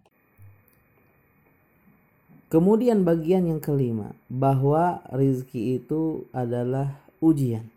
kemudian 2.52 3.04
bagian 3.04 3.48
yang 3.48 3.60
kelima 3.60 4.12
bahwa 4.28 5.04
rizki 5.12 5.80
itu 5.80 6.28
adalah 6.32 7.00
ujian 7.20 7.68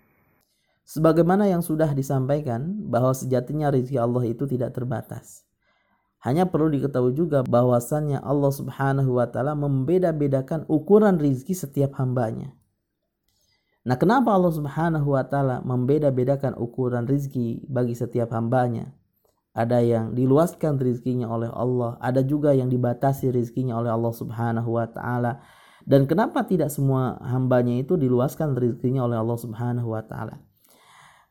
Sebagaimana 0.92 1.48
yang 1.48 1.64
sudah 1.64 1.96
disampaikan 1.96 2.84
bahwa 2.92 3.16
sejatinya 3.16 3.72
rezeki 3.72 3.96
Allah 3.96 4.28
itu 4.28 4.44
tidak 4.44 4.76
terbatas. 4.76 5.48
Hanya 6.20 6.44
perlu 6.44 6.68
diketahui 6.68 7.16
juga 7.16 7.48
bahwasannya 7.48 8.20
Allah 8.20 8.52
Subhanahu 8.52 9.16
wa 9.16 9.24
taala 9.24 9.56
membeda-bedakan 9.56 10.68
ukuran 10.68 11.16
rizki 11.16 11.56
setiap 11.56 11.96
hambanya. 11.96 12.52
Nah, 13.82 13.98
kenapa 13.98 14.38
Allah 14.38 14.54
Subhanahu 14.54 15.18
wa 15.18 15.26
taala 15.26 15.66
membeda-bedakan 15.66 16.54
ukuran 16.54 17.10
rizki 17.10 17.66
bagi 17.66 17.98
setiap 17.98 18.30
hambanya? 18.30 18.94
Ada 19.52 19.82
yang 19.84 20.06
diluaskan 20.14 20.78
rizkinya 20.80 21.28
oleh 21.28 21.50
Allah, 21.50 21.98
ada 22.00 22.22
juga 22.22 22.54
yang 22.54 22.70
dibatasi 22.70 23.34
rizkinya 23.34 23.76
oleh 23.82 23.90
Allah 23.90 24.14
Subhanahu 24.14 24.70
wa 24.78 24.86
taala. 24.86 25.42
Dan 25.82 26.06
kenapa 26.06 26.46
tidak 26.46 26.70
semua 26.70 27.18
hambanya 27.26 27.82
itu 27.82 27.98
diluaskan 27.98 28.54
rizkinya 28.54 29.02
oleh 29.02 29.18
Allah 29.18 29.38
Subhanahu 29.42 29.98
wa 29.98 30.06
taala? 30.06 30.40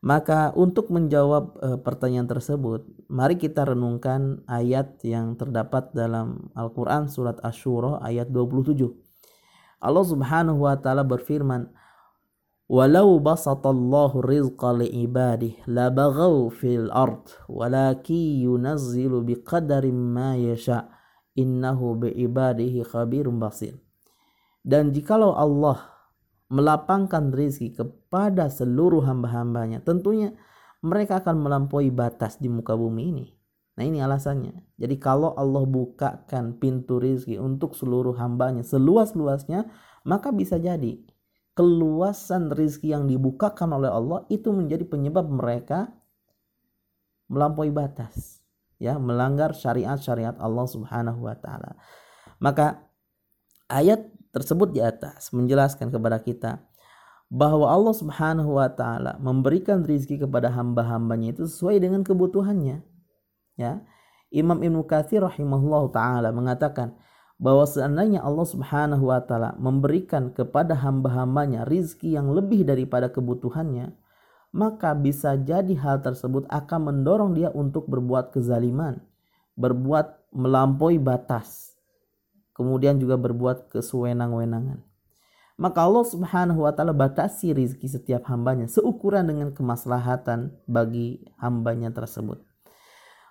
Maka 0.00 0.50
untuk 0.56 0.88
menjawab 0.88 1.60
e, 1.60 1.68
pertanyaan 1.84 2.24
tersebut, 2.24 2.88
mari 3.12 3.36
kita 3.36 3.68
renungkan 3.68 4.40
ayat 4.48 4.96
yang 5.04 5.36
terdapat 5.36 5.92
dalam 5.92 6.48
Al-Qur'an 6.56 7.06
surat 7.12 7.36
Asy-Syura 7.44 8.00
ayat 8.00 8.32
27. 8.32 8.80
Allah 9.80 10.04
Subhanahu 10.04 10.64
wa 10.64 10.76
taala 10.80 11.04
berfirman, 11.04 11.68
"Walau 12.70 13.18
basatallahu 13.18 14.22
rizqa 14.22 14.70
li'ibadihi 14.78 15.66
labaghaw 15.66 16.46
fil 16.54 16.86
ard, 16.94 17.26
walaki 17.50 18.46
yunazzilu 18.46 19.26
biqadarin 19.26 19.98
ma 19.98 20.38
yasha, 20.38 20.86
innahu 21.34 21.98
bi'ibadihi 21.98 22.86
khabirun 22.86 23.42
basir." 23.42 23.74
Dan 24.62 24.94
jikalau 24.94 25.34
Allah 25.34 25.82
melapangkan 26.46 27.34
rizki 27.34 27.74
kepada 27.74 28.46
seluruh 28.46 29.02
hamba-hambanya, 29.02 29.82
tentunya 29.82 30.38
mereka 30.86 31.26
akan 31.26 31.42
melampaui 31.42 31.90
batas 31.90 32.38
di 32.38 32.46
muka 32.46 32.78
bumi 32.78 33.02
ini. 33.10 33.26
Nah 33.80 33.84
ini 33.88 33.98
alasannya. 33.98 34.78
Jadi 34.78 34.94
kalau 35.02 35.34
Allah 35.34 35.66
bukakan 35.66 36.60
pintu 36.62 37.02
rizki 37.02 37.34
untuk 37.34 37.74
seluruh 37.74 38.14
hambanya 38.14 38.62
seluas-luasnya, 38.62 39.66
maka 40.06 40.30
bisa 40.30 40.54
jadi 40.60 41.00
keluasan 41.60 42.48
rizki 42.48 42.88
yang 42.88 43.04
dibukakan 43.04 43.76
oleh 43.76 43.92
Allah 43.92 44.24
itu 44.32 44.48
menjadi 44.48 44.88
penyebab 44.88 45.28
mereka 45.28 45.92
melampaui 47.28 47.68
batas. 47.68 48.40
Ya, 48.80 48.96
melanggar 48.96 49.52
syariat-syariat 49.52 50.40
Allah 50.40 50.64
Subhanahu 50.64 51.28
wa 51.28 51.36
taala. 51.36 51.76
Maka 52.40 52.80
ayat 53.68 54.08
tersebut 54.32 54.72
di 54.72 54.80
atas 54.80 55.36
menjelaskan 55.36 55.92
kepada 55.92 56.16
kita 56.24 56.64
bahwa 57.28 57.68
Allah 57.68 57.92
Subhanahu 57.92 58.56
wa 58.56 58.72
taala 58.72 59.20
memberikan 59.20 59.84
rizki 59.84 60.16
kepada 60.16 60.48
hamba-hambanya 60.48 61.36
itu 61.36 61.44
sesuai 61.44 61.76
dengan 61.76 62.00
kebutuhannya. 62.00 62.80
Ya. 63.60 63.84
Imam 64.32 64.64
Ibnu 64.64 64.88
Katsir 64.88 65.20
rahimahullah 65.20 65.92
taala 65.92 66.32
mengatakan 66.32 66.96
bahwa 67.40 67.64
seandainya 67.64 68.20
Allah 68.20 68.44
Subhanahu 68.44 69.08
wa 69.08 69.24
taala 69.24 69.56
memberikan 69.56 70.28
kepada 70.30 70.76
hamba-hambanya 70.76 71.64
rizki 71.64 72.12
yang 72.12 72.36
lebih 72.36 72.68
daripada 72.68 73.08
kebutuhannya, 73.08 73.96
maka 74.52 74.92
bisa 74.92 75.40
jadi 75.40 75.72
hal 75.80 76.04
tersebut 76.04 76.44
akan 76.52 76.92
mendorong 76.92 77.32
dia 77.32 77.48
untuk 77.48 77.88
berbuat 77.88 78.36
kezaliman, 78.36 79.00
berbuat 79.56 80.36
melampaui 80.36 81.00
batas 81.00 81.70
kemudian 82.60 83.00
juga 83.00 83.16
berbuat 83.16 83.72
kesewenang-wenangan. 83.72 84.84
Maka 85.56 85.80
Allah 85.80 86.04
Subhanahu 86.04 86.68
wa 86.68 86.72
taala 86.76 86.92
batasi 86.92 87.56
rizki 87.56 87.88
setiap 87.88 88.28
hambanya 88.28 88.68
seukuran 88.68 89.24
dengan 89.24 89.56
kemaslahatan 89.56 90.52
bagi 90.68 91.24
hambanya 91.40 91.88
tersebut. 91.88 92.44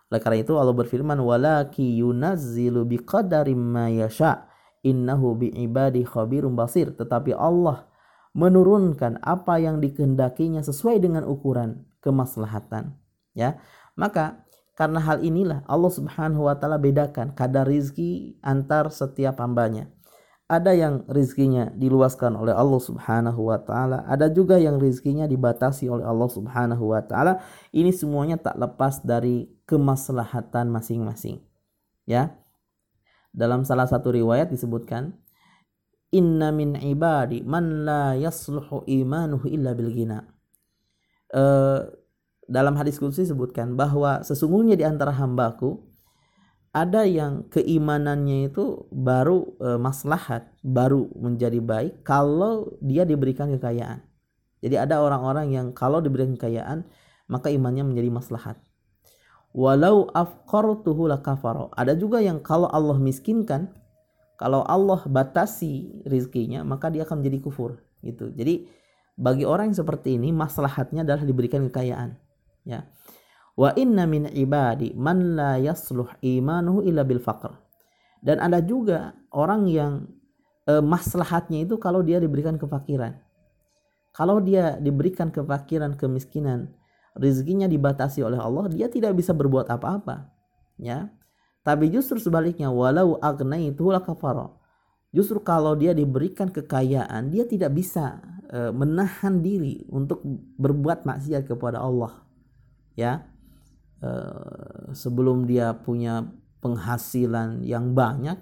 Oleh 0.09 0.21
karena 0.21 0.41
itu 0.41 0.57
Allah 0.57 0.73
berfirman 0.73 1.21
walaki 1.21 2.01
yunazzilu 2.01 2.85
biqadari 2.85 3.53
ma 3.53 3.89
yasha 3.93 4.49
innahu 4.81 5.37
biibadi 5.37 6.01
khabirum 6.01 6.57
basir 6.57 6.89
tetapi 6.93 7.37
Allah 7.37 7.85
menurunkan 8.33 9.21
apa 9.21 9.61
yang 9.61 9.77
dikehendakinya 9.81 10.65
sesuai 10.65 11.01
dengan 11.01 11.25
ukuran 11.25 11.85
kemaslahatan 12.01 12.97
ya 13.37 13.61
maka 13.99 14.49
karena 14.79 15.03
hal 15.03 15.19
inilah 15.19 15.59
Allah 15.67 15.91
Subhanahu 15.91 16.47
wa 16.47 16.55
taala 16.55 16.79
bedakan 16.79 17.35
kadar 17.35 17.67
rizki 17.67 18.39
antar 18.39 18.87
setiap 18.87 19.43
hambanya. 19.43 19.91
Ada 20.49 20.73
yang 20.73 21.05
rizkinya 21.05 21.69
diluaskan 21.77 22.33
oleh 22.33 22.57
Allah 22.57 22.81
Subhanahu 22.81 23.53
wa 23.53 23.61
taala, 23.61 24.01
ada 24.09 24.33
juga 24.33 24.57
yang 24.57 24.81
rizkinya 24.81 25.29
dibatasi 25.29 25.85
oleh 25.85 26.01
Allah 26.01 26.25
Subhanahu 26.25 26.89
wa 26.89 27.05
taala. 27.05 27.37
Ini 27.69 27.93
semuanya 27.93 28.41
tak 28.41 28.57
lepas 28.57 29.05
dari 29.05 29.45
kemaslahatan 29.69 30.73
masing-masing. 30.73 31.45
Ya. 32.09 32.33
Dalam 33.29 33.61
salah 33.61 33.85
satu 33.85 34.09
riwayat 34.09 34.49
disebutkan 34.49 35.13
Inna 36.09 36.49
min 36.49 36.73
ibadi 36.73 37.45
man 37.45 37.85
la 37.85 38.17
yasluhu 38.17 38.89
imanuhu 38.89 39.45
illa 39.45 39.77
bil 39.77 39.93
ghina. 39.93 40.25
Uh, 41.29 41.85
dalam 42.49 42.73
hadis 42.73 42.97
kudsi 42.97 43.29
disebutkan 43.29 43.77
bahwa 43.77 44.25
sesungguhnya 44.25 44.73
di 44.73 44.81
antara 44.81 45.13
hambaku 45.13 45.88
ada 46.69 47.01
yang 47.01 47.49
keimanannya 47.49 48.53
itu 48.53 48.85
baru 48.93 49.57
e, 49.57 49.69
maslahat, 49.81 50.53
baru 50.61 51.09
menjadi 51.17 51.57
baik 51.57 52.05
kalau 52.05 52.77
dia 52.83 53.09
diberikan 53.09 53.49
kekayaan. 53.57 54.05
Jadi 54.61 54.75
ada 54.75 55.01
orang-orang 55.01 55.55
yang 55.55 55.67
kalau 55.73 56.03
diberikan 56.03 56.37
kekayaan 56.37 56.85
maka 57.29 57.49
imannya 57.49 57.85
menjadi 57.85 58.09
maslahat. 58.13 58.57
Walau 59.49 60.13
afqartuhu 60.13 61.09
lakafaro. 61.09 61.73
Ada 61.73 61.97
juga 61.97 62.21
yang 62.21 62.37
kalau 62.37 62.69
Allah 62.69 63.01
miskinkan, 63.01 63.73
kalau 64.37 64.61
Allah 64.61 65.01
batasi 65.09 66.05
rizkinya 66.05 66.61
maka 66.61 66.93
dia 66.93 67.01
akan 67.01 67.25
menjadi 67.25 67.49
kufur 67.49 67.81
gitu. 68.05 68.29
Jadi 68.29 68.69
bagi 69.17 69.43
orang 69.43 69.73
yang 69.73 69.79
seperti 69.81 70.21
ini 70.21 70.29
maslahatnya 70.31 71.03
adalah 71.03 71.25
diberikan 71.27 71.65
kekayaan, 71.67 72.15
ya. 72.63 72.87
Wa 73.59 73.75
inna 73.75 74.07
min 74.07 74.31
ibadi 74.31 74.95
man 74.95 75.35
la 75.35 75.59
yasluh 75.59 76.07
imanuhu 76.23 76.79
illa 76.87 77.03
bil 77.03 77.19
faqr. 77.19 77.51
Dan 78.23 78.39
ada 78.39 78.63
juga 78.63 79.11
orang 79.35 79.67
yang 79.67 80.07
e, 80.63 80.79
maslahatnya 80.79 81.67
itu 81.67 81.75
kalau 81.75 81.99
dia 81.99 82.23
diberikan 82.23 82.55
kefakiran. 82.55 83.19
Kalau 84.15 84.39
dia 84.39 84.79
diberikan 84.79 85.27
kefakiran, 85.31 85.99
kemiskinan, 85.99 86.71
rezekinya 87.15 87.67
dibatasi 87.67 88.23
oleh 88.23 88.39
Allah, 88.39 88.71
dia 88.71 88.87
tidak 88.87 89.15
bisa 89.15 89.35
berbuat 89.35 89.67
apa-apa. 89.67 90.31
Ya. 90.79 91.11
Tapi 91.63 91.91
justru 91.91 92.19
sebaliknya, 92.19 92.71
walau 92.71 93.19
aghnaitu 93.19 93.91
lakafara. 93.91 94.55
Justru 95.11 95.39
kalau 95.43 95.75
dia 95.75 95.91
diberikan 95.91 96.47
kekayaan, 96.47 97.31
dia 97.31 97.43
tidak 97.43 97.75
bisa 97.75 98.23
e, 98.47 98.71
menahan 98.71 99.39
diri 99.43 99.83
untuk 99.91 100.23
berbuat 100.59 101.03
maksiat 101.07 101.47
kepada 101.47 101.79
Allah. 101.79 102.23
Ya. 102.99 103.27
Eh, 103.99 104.95
sebelum 104.95 105.43
dia 105.43 105.75
punya 105.75 106.23
penghasilan 106.63 107.67
yang 107.67 107.91
banyak 107.91 108.39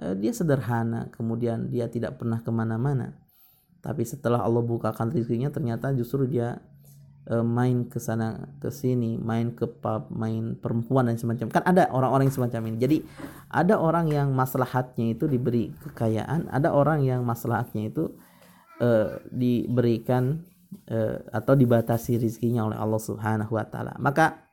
uh, 0.00 0.16
dia 0.16 0.32
sederhana 0.32 1.12
kemudian 1.12 1.68
dia 1.68 1.84
tidak 1.84 2.16
pernah 2.16 2.40
ke 2.40 2.48
mana-mana. 2.48 3.12
Tapi 3.84 4.08
setelah 4.08 4.40
Allah 4.40 4.64
bukakan 4.64 5.12
rezekinya 5.12 5.52
ternyata 5.52 5.92
justru 5.92 6.24
dia 6.24 6.64
uh, 7.28 7.44
main 7.44 7.92
ke 7.92 8.00
sana 8.00 8.56
ke 8.56 8.72
sini 8.72 9.20
main 9.20 9.52
ke 9.52 9.68
pub 9.68 10.08
main 10.08 10.56
perempuan 10.56 11.12
dan 11.12 11.20
semacam. 11.20 11.52
Kan 11.52 11.64
ada 11.68 11.92
orang-orang 11.92 12.32
yang 12.32 12.36
semacam 12.40 12.60
ini. 12.72 12.76
Jadi 12.80 12.96
ada 13.52 13.76
orang 13.76 14.08
yang 14.08 14.32
maslahatnya 14.32 15.12
itu 15.12 15.28
diberi 15.28 15.76
kekayaan 15.76 16.48
ada 16.48 16.72
orang 16.72 17.04
yang 17.04 17.20
maslahatnya 17.20 17.92
itu 17.92 18.16
uh, 18.80 19.16
diberikan 19.28 20.40
uh, 20.88 21.20
atau 21.36 21.52
dibatasi 21.52 22.16
rezekinya 22.16 22.64
oleh 22.64 22.80
Allah 22.80 23.00
Subhanahu 23.00 23.52
wa 23.52 23.64
taala. 23.68 23.92
Maka 24.00 24.49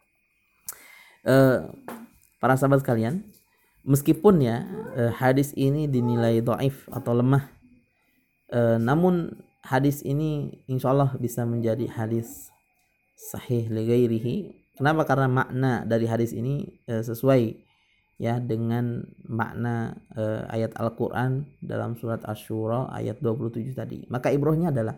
uh, 1.28 1.68
para 2.40 2.56
sahabat 2.56 2.82
sekalian, 2.82 3.28
meskipun 3.84 4.42
ya 4.42 4.64
uh, 4.96 5.12
hadis 5.14 5.52
ini 5.54 5.86
dinilai 5.86 6.40
doif 6.40 6.88
atau 6.90 7.14
lemah, 7.14 7.52
uh, 8.56 8.80
namun 8.80 9.36
hadis 9.62 10.02
ini 10.08 10.64
insya 10.72 10.96
Allah 10.96 11.12
bisa 11.20 11.44
menjadi 11.44 11.86
hadis 11.92 12.50
sahih 13.20 13.68
legairihi. 13.68 14.56
Kenapa? 14.78 15.04
Karena 15.10 15.28
makna 15.28 15.84
dari 15.84 16.08
hadis 16.08 16.32
ini 16.32 16.80
uh, 16.88 17.04
sesuai 17.04 17.68
ya 18.18 18.42
dengan 18.42 19.06
makna 19.30 19.94
uh, 20.18 20.50
ayat 20.50 20.74
Al-Qur'an 20.78 21.46
dalam 21.62 21.98
surat 21.98 22.26
Asy-Syura 22.26 22.90
ayat 22.90 23.22
27 23.22 23.78
tadi. 23.78 24.06
Maka 24.10 24.34
ibrohnya 24.34 24.74
adalah 24.74 24.98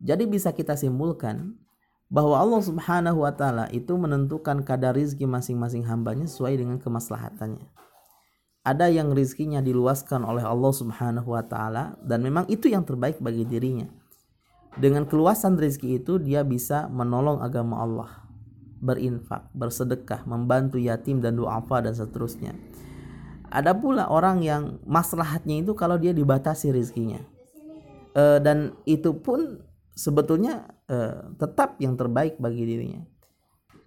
jadi 0.00 0.28
bisa 0.28 0.52
kita 0.52 0.76
simpulkan 0.76 1.63
bahwa 2.14 2.38
Allah 2.38 2.62
Subhanahu 2.62 3.26
wa 3.26 3.34
taala 3.34 3.66
itu 3.74 3.90
menentukan 3.98 4.62
kadar 4.62 4.94
rizki 4.94 5.26
masing-masing 5.26 5.82
hambanya 5.82 6.30
sesuai 6.30 6.62
dengan 6.62 6.78
kemaslahatannya. 6.78 7.66
Ada 8.62 8.86
yang 8.86 9.10
rizkinya 9.10 9.58
diluaskan 9.58 10.22
oleh 10.22 10.46
Allah 10.46 10.70
Subhanahu 10.70 11.34
wa 11.34 11.42
taala 11.42 11.98
dan 12.06 12.22
memang 12.22 12.46
itu 12.46 12.70
yang 12.70 12.86
terbaik 12.86 13.18
bagi 13.18 13.42
dirinya. 13.42 13.90
Dengan 14.78 15.10
keluasan 15.10 15.58
rizki 15.58 15.98
itu 15.98 16.22
dia 16.22 16.46
bisa 16.46 16.86
menolong 16.86 17.42
agama 17.42 17.82
Allah, 17.82 18.10
berinfak, 18.78 19.50
bersedekah, 19.50 20.22
membantu 20.22 20.78
yatim 20.78 21.18
dan 21.18 21.34
duafa 21.34 21.82
dan 21.82 21.98
seterusnya. 21.98 22.54
Ada 23.50 23.74
pula 23.74 24.06
orang 24.06 24.38
yang 24.42 24.78
maslahatnya 24.86 25.66
itu 25.66 25.74
kalau 25.74 25.98
dia 25.98 26.14
dibatasi 26.14 26.74
rizkinya. 26.74 27.22
E, 28.14 28.42
dan 28.42 28.74
itu 28.82 29.14
pun 29.14 29.62
sebetulnya 29.94 30.68
eh, 30.90 31.34
tetap 31.38 31.78
yang 31.78 31.94
terbaik 31.94 32.36
bagi 32.42 32.66
dirinya. 32.66 33.02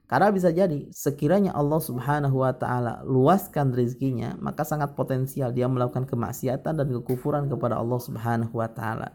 Karena 0.08 0.32
bisa 0.32 0.56
jadi 0.56 0.88
sekiranya 0.96 1.52
Allah 1.52 1.84
Subhanahu 1.84 2.40
wa 2.40 2.56
taala 2.56 3.04
luaskan 3.04 3.76
rezekinya, 3.76 4.40
maka 4.40 4.64
sangat 4.64 4.96
potensial 4.96 5.52
dia 5.52 5.68
melakukan 5.68 6.08
kemaksiatan 6.08 6.80
dan 6.80 6.88
kekufuran 6.88 7.52
kepada 7.52 7.76
Allah 7.76 8.00
Subhanahu 8.00 8.56
wa 8.56 8.72
taala. 8.72 9.12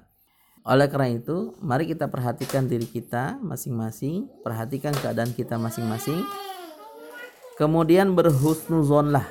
Oleh 0.62 0.86
karena 0.92 1.16
itu, 1.16 1.56
mari 1.64 1.88
kita 1.88 2.06
perhatikan 2.12 2.68
diri 2.68 2.84
kita 2.86 3.40
masing-masing, 3.40 4.28
perhatikan 4.44 4.92
keadaan 4.94 5.32
kita 5.32 5.56
masing-masing. 5.56 6.22
Kemudian 7.56 8.12
berhusnuzonlah. 8.12 9.26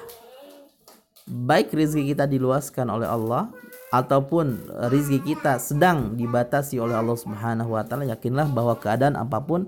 Baik 1.29 1.71
rezeki 1.71 2.17
kita 2.17 2.25
diluaskan 2.25 2.89
oleh 2.89 3.07
Allah 3.07 3.53
ataupun 3.91 4.71
rizki 4.87 5.19
kita 5.19 5.59
sedang 5.59 6.15
dibatasi 6.15 6.79
oleh 6.79 6.95
Allah 6.95 7.19
Subhanahu 7.19 7.75
wa 7.75 7.83
taala 7.83 8.07
yakinlah 8.07 8.47
bahwa 8.47 8.79
keadaan 8.79 9.19
apa 9.19 9.43
pun 9.43 9.67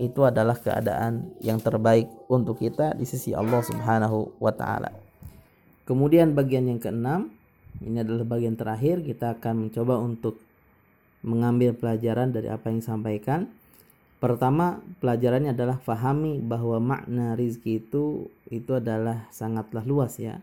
itu 0.00 0.26
adalah 0.26 0.58
keadaan 0.58 1.30
yang 1.38 1.62
terbaik 1.62 2.10
untuk 2.26 2.58
kita 2.58 2.98
di 2.98 3.06
sisi 3.06 3.30
Allah 3.30 3.62
Subhanahu 3.62 4.42
wa 4.42 4.50
taala. 4.50 4.90
Kemudian 5.86 6.34
bagian 6.34 6.66
yang 6.66 6.80
keenam, 6.82 7.30
ini 7.78 8.02
adalah 8.02 8.26
bagian 8.26 8.58
terakhir 8.58 9.04
kita 9.06 9.38
akan 9.38 9.68
mencoba 9.68 10.00
untuk 10.00 10.40
mengambil 11.20 11.76
pelajaran 11.76 12.32
dari 12.32 12.48
apa 12.48 12.72
yang 12.72 12.80
disampaikan. 12.80 13.40
Pertama, 14.20 14.80
pelajarannya 15.00 15.52
adalah 15.52 15.80
fahami 15.80 16.40
bahwa 16.40 16.80
makna 16.80 17.36
rizki 17.36 17.80
itu 17.80 18.28
itu 18.52 18.76
adalah 18.76 19.28
sangatlah 19.32 19.84
luas 19.84 20.16
ya. 20.20 20.40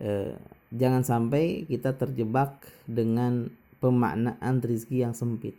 E, 0.00 0.32
jangan 0.72 1.02
sampai 1.04 1.64
kita 1.64 1.96
terjebak 1.96 2.68
dengan 2.84 3.48
pemaknaan 3.78 4.60
rizki 4.60 5.00
yang 5.00 5.14
sempit. 5.16 5.56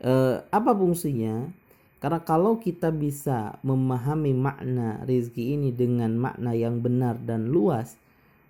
E, 0.00 0.40
apa 0.40 0.72
fungsinya? 0.72 1.50
Karena 1.96 2.20
kalau 2.22 2.60
kita 2.60 2.92
bisa 2.92 3.56
memahami 3.64 4.36
makna 4.36 5.02
rizki 5.08 5.56
ini 5.56 5.72
dengan 5.72 6.14
makna 6.16 6.52
yang 6.52 6.84
benar 6.84 7.16
dan 7.18 7.48
luas, 7.48 7.96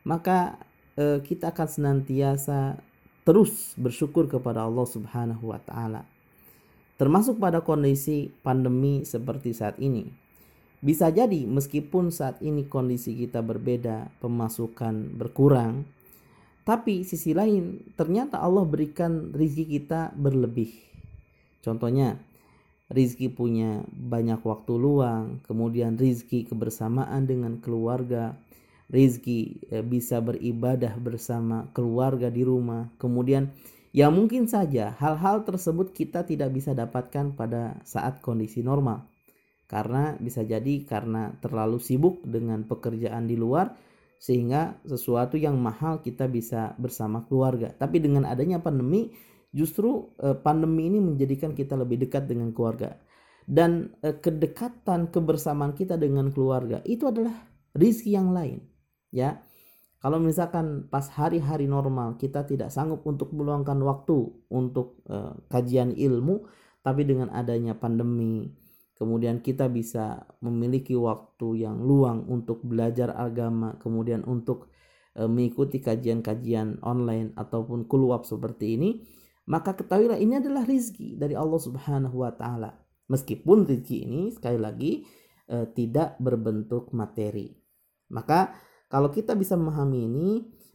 maka 0.02 0.58
e, 0.98 1.22
kita 1.22 1.54
akan 1.54 1.68
senantiasa 1.70 2.78
terus 3.26 3.74
bersyukur 3.74 4.30
kepada 4.30 4.66
Allah 4.66 4.86
Subhanahu 4.86 5.50
wa 5.50 5.60
taala. 5.62 6.06
Termasuk 6.96 7.36
pada 7.36 7.60
kondisi 7.60 8.32
pandemi 8.40 9.04
seperti 9.04 9.52
saat 9.52 9.76
ini 9.82 10.25
bisa 10.84 11.08
jadi 11.08 11.48
meskipun 11.48 12.12
saat 12.12 12.40
ini 12.44 12.68
kondisi 12.68 13.16
kita 13.16 13.40
berbeda, 13.40 14.12
pemasukan 14.20 15.16
berkurang, 15.16 15.88
tapi 16.68 17.06
sisi 17.06 17.32
lain 17.32 17.94
ternyata 17.96 18.42
Allah 18.42 18.66
berikan 18.68 19.32
rizki 19.32 19.64
kita 19.64 20.12
berlebih. 20.12 20.74
Contohnya, 21.64 22.20
rizki 22.92 23.32
punya 23.32 23.82
banyak 23.90 24.42
waktu 24.44 24.74
luang, 24.76 25.42
kemudian 25.48 25.96
rizki 25.96 26.46
kebersamaan 26.46 27.26
dengan 27.26 27.58
keluarga, 27.58 28.36
rizki 28.92 29.58
eh, 29.72 29.82
bisa 29.82 30.20
beribadah 30.22 30.94
bersama 31.00 31.66
keluarga 31.72 32.28
di 32.30 32.44
rumah, 32.44 32.92
kemudian 33.00 33.50
yang 33.96 34.12
mungkin 34.12 34.44
saja 34.44 34.92
hal-hal 35.00 35.42
tersebut 35.48 35.96
kita 35.96 36.22
tidak 36.28 36.52
bisa 36.52 36.76
dapatkan 36.76 37.32
pada 37.32 37.80
saat 37.80 38.20
kondisi 38.20 38.60
normal 38.60 39.15
karena 39.66 40.14
bisa 40.22 40.46
jadi 40.46 40.86
karena 40.86 41.34
terlalu 41.42 41.82
sibuk 41.82 42.22
dengan 42.22 42.62
pekerjaan 42.66 43.26
di 43.26 43.34
luar 43.34 43.74
sehingga 44.16 44.80
sesuatu 44.86 45.36
yang 45.36 45.60
mahal 45.60 46.00
kita 46.00 46.26
bisa 46.30 46.72
bersama 46.80 47.26
keluarga. 47.28 47.74
Tapi 47.74 48.00
dengan 48.00 48.24
adanya 48.24 48.62
pandemi 48.62 49.12
justru 49.52 50.10
eh, 50.22 50.36
pandemi 50.38 50.88
ini 50.88 50.98
menjadikan 51.02 51.52
kita 51.52 51.76
lebih 51.76 52.06
dekat 52.06 52.28
dengan 52.28 52.50
keluarga. 52.54 52.96
Dan 53.46 53.94
eh, 54.02 54.16
kedekatan 54.18 55.14
kebersamaan 55.14 55.76
kita 55.76 55.94
dengan 56.00 56.34
keluarga 56.34 56.82
itu 56.82 57.06
adalah 57.06 57.34
rizki 57.76 58.16
yang 58.16 58.34
lain, 58.34 58.64
ya. 59.14 59.42
Kalau 59.96 60.22
misalkan 60.22 60.86
pas 60.86 61.08
hari-hari 61.08 61.66
normal 61.66 62.20
kita 62.20 62.46
tidak 62.46 62.70
sanggup 62.70 63.02
untuk 63.08 63.32
meluangkan 63.34 63.78
waktu 63.82 64.30
untuk 64.50 65.02
eh, 65.06 65.34
kajian 65.50 65.94
ilmu, 65.94 66.46
tapi 66.82 67.02
dengan 67.06 67.30
adanya 67.30 67.74
pandemi, 67.78 68.50
kemudian 68.96 69.44
kita 69.44 69.68
bisa 69.68 70.24
memiliki 70.40 70.96
waktu 70.96 71.68
yang 71.68 71.84
luang 71.84 72.24
untuk 72.32 72.64
belajar 72.64 73.12
agama, 73.12 73.76
kemudian 73.78 74.24
untuk 74.24 74.72
e, 75.12 75.28
mengikuti 75.28 75.84
kajian-kajian 75.84 76.80
online 76.80 77.36
ataupun 77.36 77.84
kuluap 77.84 78.24
seperti 78.24 78.80
ini, 78.80 78.90
maka 79.46 79.76
ketahuilah 79.76 80.18
ini 80.18 80.40
adalah 80.40 80.64
rizki 80.64 81.14
dari 81.14 81.36
Allah 81.36 81.60
Subhanahu 81.60 82.24
wa 82.24 82.32
taala. 82.32 82.72
Meskipun 83.06 83.68
rizki 83.68 84.02
ini 84.02 84.32
sekali 84.32 84.58
lagi 84.58 85.04
e, 85.46 85.56
tidak 85.76 86.16
berbentuk 86.16 86.90
materi. 86.96 87.52
Maka 88.10 88.56
kalau 88.88 89.12
kita 89.12 89.36
bisa 89.36 89.60
memahami 89.60 90.08
ini, 90.08 90.28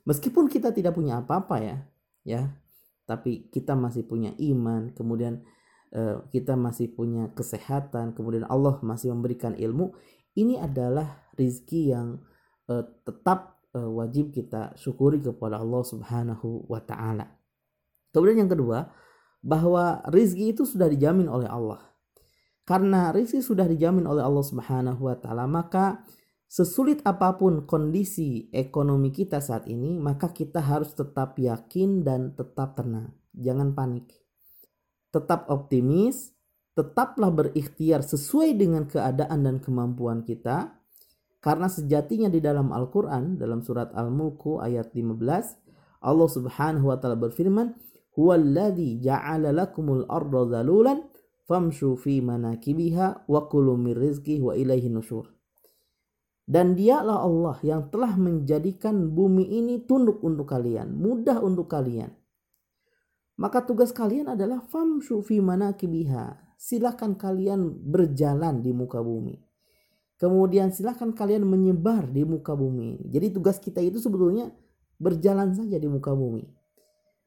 meskipun 0.05 0.45
kita 0.45 0.69
tidak 0.69 0.93
punya 0.93 1.25
apa-apa 1.25 1.57
ya, 1.57 1.77
ya, 2.21 2.41
tapi 3.09 3.49
kita 3.49 3.73
masih 3.73 4.05
punya 4.05 4.31
iman, 4.37 4.93
kemudian 4.93 5.41
kita 6.31 6.55
masih 6.55 6.91
punya 6.91 7.27
kesehatan, 7.35 8.15
kemudian 8.15 8.47
Allah 8.47 8.79
masih 8.79 9.11
memberikan 9.11 9.51
ilmu, 9.55 9.91
ini 10.39 10.55
adalah 10.55 11.27
rizki 11.35 11.91
yang 11.91 12.23
eh, 12.71 12.85
tetap 13.03 13.59
eh, 13.75 13.83
wajib 13.83 14.31
kita 14.31 14.71
syukuri 14.79 15.19
kepada 15.19 15.59
Allah 15.59 15.83
Subhanahu 15.83 16.71
wa 16.71 16.79
taala. 16.79 17.27
Kemudian 18.15 18.47
yang 18.47 18.51
kedua, 18.51 18.91
bahwa 19.43 19.99
rizki 20.11 20.55
itu 20.55 20.63
sudah 20.63 20.87
dijamin 20.87 21.27
oleh 21.27 21.47
Allah. 21.47 21.79
Karena 22.63 23.11
rizki 23.11 23.43
sudah 23.43 23.67
dijamin 23.67 24.07
oleh 24.07 24.23
Allah 24.23 24.45
Subhanahu 24.45 25.11
wa 25.11 25.15
taala, 25.19 25.43
maka 25.47 26.03
Sesulit 26.51 26.99
apa 27.07 27.39
pun 27.39 27.63
kondisi 27.63 28.51
ekonomi 28.51 29.15
kita 29.15 29.39
saat 29.39 29.71
ini, 29.71 29.95
maka 29.95 30.35
kita 30.35 30.59
harus 30.59 30.91
tetap 30.91 31.39
yakin 31.39 32.03
dan 32.03 32.35
tetap 32.35 32.75
tenang. 32.75 33.15
Jangan 33.31 33.71
panik. 33.71 34.11
Tetap 35.11 35.51
optimis, 35.51 36.31
tetaplah 36.71 37.29
berikhtiar 37.29 38.01
sesuai 38.01 38.55
dengan 38.55 38.87
keadaan 38.87 39.43
dan 39.43 39.59
kemampuan 39.59 40.23
kita. 40.23 40.79
Karena 41.41 41.67
sejatinya 41.67 42.29
di 42.29 42.37
dalam 42.37 42.69
Al-Quran, 42.69 43.35
dalam 43.35 43.65
surat 43.65 43.91
Al-Mulku 43.97 44.61
ayat 44.61 44.93
15, 44.93 46.05
Allah 46.05 46.29
subhanahu 46.29 46.89
wa 46.89 46.97
ta'ala 47.01 47.17
berfirman, 47.17 47.73
Huwaladhi 48.13 49.01
ja'ala 49.01 49.49
lakumul 49.49 50.05
arda 50.05 50.47
zalulan, 50.47 51.01
famshu 51.49 51.97
fi 51.97 52.21
manakibiha 52.21 53.25
wa 53.25 53.41
kulu 53.49 53.75
min 53.75 53.97
rizki 53.97 54.37
wa 54.39 54.53
ilaihi 54.53 54.87
nusyur. 54.87 55.27
Dan 56.45 56.75
dialah 56.75 57.23
Allah 57.23 57.57
yang 57.63 57.89
telah 57.89 58.13
menjadikan 58.19 59.15
bumi 59.15 59.49
ini 59.49 59.81
tunduk 59.87 60.19
untuk 60.21 60.51
kalian, 60.51 60.93
mudah 60.93 61.39
untuk 61.41 61.71
kalian. 61.71 62.20
Maka 63.39 63.63
tugas 63.63 63.95
kalian 63.95 64.33
adalah 64.33 64.59
famshu 64.63 65.23
fi 65.23 65.39
manakibiha. 65.39 66.55
Silakan 66.57 67.17
kalian 67.17 67.73
berjalan 67.89 68.61
di 68.61 68.71
muka 68.75 69.01
bumi. 69.01 69.39
Kemudian 70.21 70.69
silakan 70.69 71.17
kalian 71.17 71.41
menyebar 71.49 72.05
di 72.05 72.21
muka 72.21 72.53
bumi. 72.53 73.01
Jadi 73.09 73.33
tugas 73.33 73.57
kita 73.57 73.81
itu 73.81 73.97
sebetulnya 73.97 74.53
berjalan 75.01 75.57
saja 75.57 75.81
di 75.81 75.89
muka 75.89 76.13
bumi. 76.13 76.45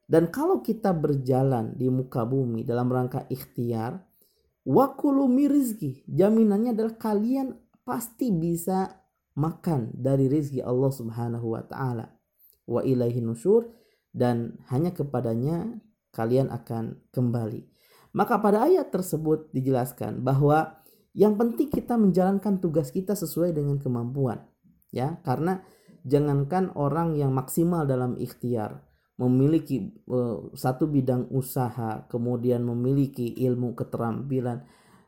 Dan 0.07 0.31
kalau 0.31 0.63
kita 0.63 0.95
berjalan 0.95 1.75
di 1.75 1.91
muka 1.91 2.23
bumi 2.23 2.63
dalam 2.63 2.87
rangka 2.87 3.27
ikhtiar, 3.27 3.99
wakulu 4.63 5.27
mirizki, 5.27 6.07
jaminannya 6.07 6.71
adalah 6.71 6.95
kalian 6.95 7.57
pasti 7.83 8.31
bisa 8.31 9.03
makan 9.35 9.91
dari 9.91 10.31
rezeki 10.31 10.63
Allah 10.63 10.91
Subhanahu 10.95 11.57
wa 11.57 11.63
taala. 11.67 12.15
Wa 12.65 12.81
ilaihi 12.81 13.19
nusyur 13.19 13.69
dan 14.15 14.55
hanya 14.71 14.95
kepadanya 14.95 15.83
kalian 16.15 16.47
akan 16.47 17.03
kembali. 17.11 17.67
Maka 18.15 18.39
pada 18.39 18.63
ayat 18.63 18.95
tersebut 18.95 19.51
dijelaskan 19.51 20.23
bahwa 20.23 20.79
yang 21.11 21.35
penting 21.35 21.67
kita 21.67 21.99
menjalankan 21.99 22.63
tugas 22.63 22.95
kita 22.95 23.11
sesuai 23.11 23.51
dengan 23.51 23.75
kemampuan 23.79 24.47
ya 24.91 25.19
karena 25.23 25.63
jangankan 26.07 26.71
orang 26.75 27.19
yang 27.19 27.35
maksimal 27.35 27.83
dalam 27.83 28.15
ikhtiar 28.15 28.83
memiliki 29.15 29.95
uh, 30.11 30.51
satu 30.55 30.87
bidang 30.91 31.31
usaha 31.31 32.03
kemudian 32.07 32.63
memiliki 32.63 33.31
ilmu 33.47 33.75
keterampilan 33.75 34.63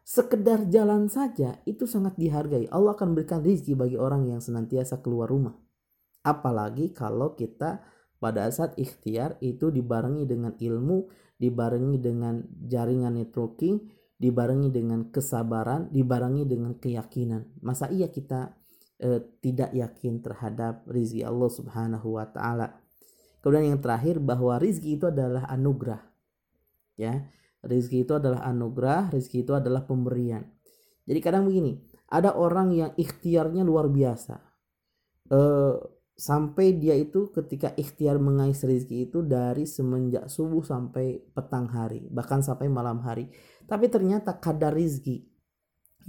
sekedar 0.07 0.71
jalan 0.71 1.11
saja 1.11 1.59
itu 1.67 1.83
sangat 1.83 2.15
dihargai. 2.15 2.71
Allah 2.71 2.95
akan 2.95 3.11
berikan 3.11 3.43
rezeki 3.43 3.75
bagi 3.75 3.99
orang 3.99 4.31
yang 4.31 4.39
senantiasa 4.39 5.03
keluar 5.03 5.27
rumah. 5.27 5.59
Apalagi 6.23 6.95
kalau 6.95 7.35
kita 7.35 7.83
pada 8.17 8.49
saat 8.49 8.73
ikhtiar 8.75 9.37
itu 9.39 9.69
dibarengi 9.69 10.25
dengan 10.25 10.53
ilmu, 10.57 11.09
dibarengi 11.37 11.97
dengan 12.01 12.41
jaringan 12.65 13.17
networking, 13.17 13.81
dibarengi 14.17 14.73
dengan 14.73 15.13
kesabaran, 15.13 15.93
dibarengi 15.93 16.43
dengan 16.49 16.73
keyakinan. 16.77 17.61
Masa 17.61 17.87
iya 17.93 18.09
kita 18.09 18.57
eh, 18.97 19.21
tidak 19.41 19.73
yakin 19.73 20.25
terhadap 20.25 20.85
rezeki 20.89 21.23
Allah 21.25 21.51
Subhanahu 21.53 22.17
wa 22.17 22.25
taala. 22.25 22.81
Kemudian 23.39 23.77
yang 23.77 23.81
terakhir 23.81 24.17
bahwa 24.17 24.57
rezeki 24.57 24.97
itu 24.97 25.05
adalah 25.07 25.45
anugerah. 25.47 26.01
Ya 26.97 27.29
Rizki 27.67 28.05
itu 28.05 28.13
adalah 28.13 28.45
anugerah, 28.45 29.09
rizki 29.09 29.41
itu 29.41 29.57
adalah 29.57 29.83
pemberian. 29.83 30.45
Jadi 31.03 31.19
kadang 31.23 31.49
begini, 31.49 31.81
ada 32.07 32.35
orang 32.37 32.71
yang 32.71 32.91
ikhtiarnya 32.93 33.65
luar 33.65 33.89
biasa. 33.89 34.37
E, 35.27 35.39
sampai 36.17 36.73
dia 36.73 36.97
itu 36.97 37.29
ketika 37.29 37.77
ikhtiar 37.77 38.17
mengais 38.17 38.65
rizki 38.65 39.05
itu 39.05 39.21
dari 39.21 39.69
semenjak 39.69 40.25
subuh 40.27 40.65
sampai 40.65 41.21
petang 41.37 41.69
hari, 41.69 42.09
bahkan 42.09 42.41
sampai 42.41 42.65
malam 42.65 43.05
hari. 43.05 43.29
Tapi 43.69 43.85
ternyata 43.87 44.33
kadar 44.41 44.73
rizki 44.73 45.29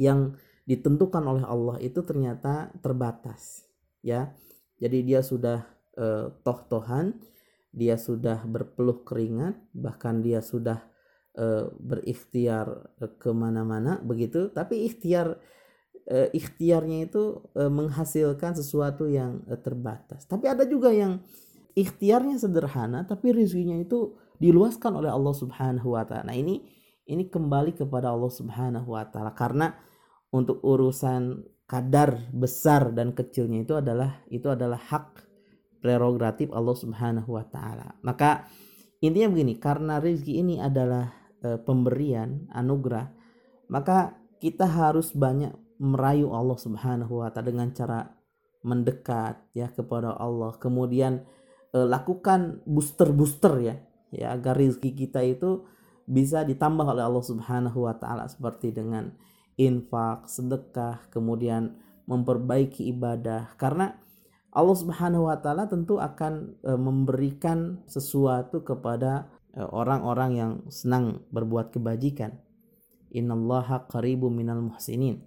yang 0.00 0.32
ditentukan 0.64 1.20
oleh 1.20 1.44
Allah 1.44 1.76
itu 1.84 2.00
ternyata 2.00 2.72
terbatas. 2.80 3.68
Ya, 4.00 4.32
jadi 4.80 5.04
dia 5.04 5.20
sudah 5.20 5.68
e, 5.92 6.32
toh-tohan, 6.40 7.20
dia 7.68 8.00
sudah 8.00 8.48
berpeluh 8.48 9.04
keringat, 9.04 9.60
bahkan 9.76 10.24
dia 10.24 10.40
sudah 10.40 10.88
e, 11.36 11.68
berikhtiar 11.76 12.96
ke 13.20 13.30
mana-mana 13.30 14.02
begitu 14.02 14.50
tapi 14.50 14.88
ikhtiar 14.90 15.38
e, 16.08 16.32
ikhtiarnya 16.32 17.12
itu 17.12 17.44
e, 17.52 17.68
menghasilkan 17.68 18.56
sesuatu 18.56 19.04
yang 19.04 19.44
e, 19.44 19.54
terbatas 19.60 20.24
tapi 20.24 20.48
ada 20.48 20.64
juga 20.64 20.88
yang 20.88 21.20
ikhtiarnya 21.76 22.40
sederhana 22.40 23.04
tapi 23.04 23.36
rezekinya 23.36 23.76
itu 23.76 24.16
diluaskan 24.40 24.98
oleh 24.98 25.10
Allah 25.10 25.34
Subhanahu 25.34 25.98
wa 25.98 26.06
taala. 26.06 26.30
Nah, 26.30 26.38
ini 26.38 26.62
ini 27.06 27.26
kembali 27.26 27.74
kepada 27.74 28.14
Allah 28.14 28.30
Subhanahu 28.30 28.94
wa 28.94 29.04
taala 29.06 29.34
karena 29.34 29.74
untuk 30.34 30.62
urusan 30.62 31.42
kadar 31.68 32.16
besar 32.32 32.94
dan 32.96 33.12
kecilnya 33.12 33.66
itu 33.66 33.74
adalah 33.76 34.24
itu 34.32 34.48
adalah 34.48 34.78
hak 34.78 35.26
prerogatif 35.82 36.50
Allah 36.54 36.76
Subhanahu 36.78 37.30
wa 37.34 37.44
taala. 37.46 37.98
Maka 38.02 38.46
intinya 38.98 39.30
begini, 39.30 39.58
karena 39.62 40.02
rezeki 40.02 40.32
ini 40.42 40.54
adalah 40.58 41.10
e, 41.42 41.58
pemberian 41.62 42.50
anugerah 42.50 43.14
maka 43.68 44.16
kita 44.40 44.64
harus 44.64 45.12
banyak 45.12 45.52
merayu 45.78 46.34
Allah 46.34 46.58
Subhanahu 46.58 47.22
wa 47.22 47.30
taala 47.30 47.50
dengan 47.54 47.70
cara 47.74 48.10
mendekat 48.66 49.38
ya 49.54 49.70
kepada 49.70 50.18
Allah 50.18 50.58
kemudian 50.58 51.22
e, 51.70 51.78
lakukan 51.78 52.62
booster-booster 52.66 53.54
ya 53.62 53.76
ya 54.10 54.34
agar 54.34 54.58
rezeki 54.58 54.90
kita 55.06 55.22
itu 55.22 55.66
bisa 56.08 56.42
ditambah 56.42 56.84
oleh 56.84 57.04
Allah 57.06 57.24
Subhanahu 57.24 57.86
wa 57.86 57.94
taala 57.94 58.26
seperti 58.26 58.74
dengan 58.74 59.14
infak, 59.58 60.26
sedekah, 60.26 61.06
kemudian 61.14 61.78
memperbaiki 62.08 62.88
ibadah 62.90 63.54
karena 63.60 63.94
Allah 64.50 64.76
Subhanahu 64.76 65.30
wa 65.30 65.38
taala 65.38 65.70
tentu 65.70 66.02
akan 66.02 66.58
e, 66.62 66.70
memberikan 66.74 67.84
sesuatu 67.86 68.66
kepada 68.66 69.38
Eh, 69.58 69.64
orang-orang 69.74 70.30
yang 70.38 70.52
senang 70.70 71.24
berbuat 71.34 71.74
kebajikan. 71.74 72.38
Innallaha 73.10 73.90
qaribum 73.90 74.30
minal 74.30 74.62
muhsinin. 74.62 75.24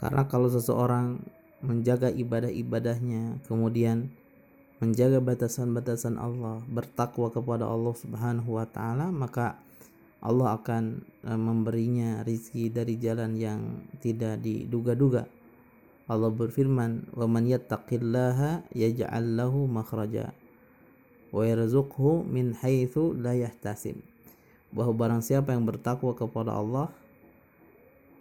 Karena 0.00 0.26
kalau 0.26 0.50
seseorang 0.50 1.22
menjaga 1.64 2.10
ibadah-ibadahnya, 2.10 3.40
kemudian 3.46 4.10
menjaga 4.82 5.22
batasan-batasan 5.22 6.20
Allah, 6.20 6.60
bertakwa 6.66 7.30
kepada 7.30 7.64
Allah 7.64 7.94
Subhanahu 7.94 8.58
wa 8.60 8.66
taala, 8.68 9.08
maka 9.08 9.56
Allah 10.24 10.56
akan 10.58 11.04
eh, 11.24 11.40
memberinya 11.40 12.24
rizki 12.26 12.68
dari 12.68 12.96
jalan 12.98 13.36
yang 13.38 13.60
tidak 14.02 14.42
diduga-duga. 14.42 15.30
Allah 16.04 16.28
berfirman, 16.28 17.16
"Wa 17.16 17.24
man 17.24 17.48
yattaqillaha 17.48 18.68
yaj'al 18.76 19.40
lahu 19.40 19.64
makhraja." 19.64 20.36
wa 21.34 21.42
yarzuqhu 21.42 22.22
min 22.30 22.54
haitsu 22.62 23.18
la 23.18 23.34
yahtasib 23.34 23.98
bahwa 24.70 24.94
barang 24.94 25.22
siapa 25.26 25.50
yang 25.50 25.66
bertakwa 25.66 26.14
kepada 26.14 26.54
Allah 26.54 26.94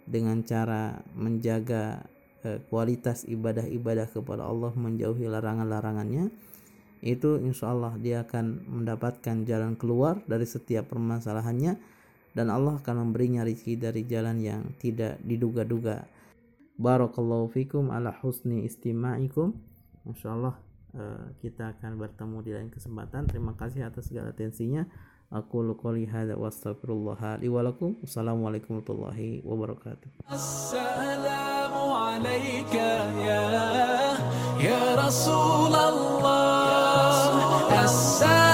dengan 0.05 0.43
cara 0.43 1.03
menjaga 1.15 2.03
eh, 2.43 2.59
kualitas 2.67 3.23
ibadah-ibadah 3.27 4.11
kepada 4.11 4.43
Allah 4.47 4.71
menjauhi 4.75 5.27
larangan-larangannya 5.29 6.31
itu 7.03 7.35
insya 7.43 7.75
Allah 7.75 7.99
dia 7.99 8.23
akan 8.23 8.63
mendapatkan 8.67 9.43
jalan 9.43 9.75
keluar 9.75 10.23
dari 10.23 10.47
setiap 10.47 10.91
permasalahannya 10.91 11.75
dan 12.33 12.47
Allah 12.49 12.79
akan 12.79 13.09
memberinya 13.09 13.43
rezeki 13.43 13.75
dari 13.77 14.01
jalan 14.07 14.39
yang 14.39 14.61
tidak 14.79 15.19
diduga-duga 15.23 16.07
Barakallahu 16.73 17.53
fikum 17.53 17.93
ala 17.93 18.15
husni 18.23 18.65
istima'ikum 18.65 19.53
Masya 20.07 20.29
Allah 20.33 20.55
Eh, 20.93 21.27
kita 21.41 21.73
akan 21.73 21.97
bertemu 21.97 22.37
di 22.45 22.51
lain 22.53 22.69
kesempatan. 22.69 23.25
Terima 23.25 23.57
kasih 23.57 23.89
atas 23.89 24.13
segala 24.13 24.29
atensinya. 24.29 24.85
أقول 25.33 25.73
قولي 25.73 26.07
هذا 26.07 26.35
وأستغفر 26.35 26.89
الله 26.93 27.35
لي 27.35 27.49
ولكم. 27.49 27.93
والسلام 28.01 28.45
عليكم 28.45 28.75
ورحمة 28.75 28.95
الله 28.95 29.41
وبركاته. 29.45 30.07
السلام 30.31 31.73
عليك 31.73 32.73
يا 33.29 33.49
يا 34.61 34.95
رسول 35.05 35.73
الله. 35.75 37.33
السلام 37.83 38.52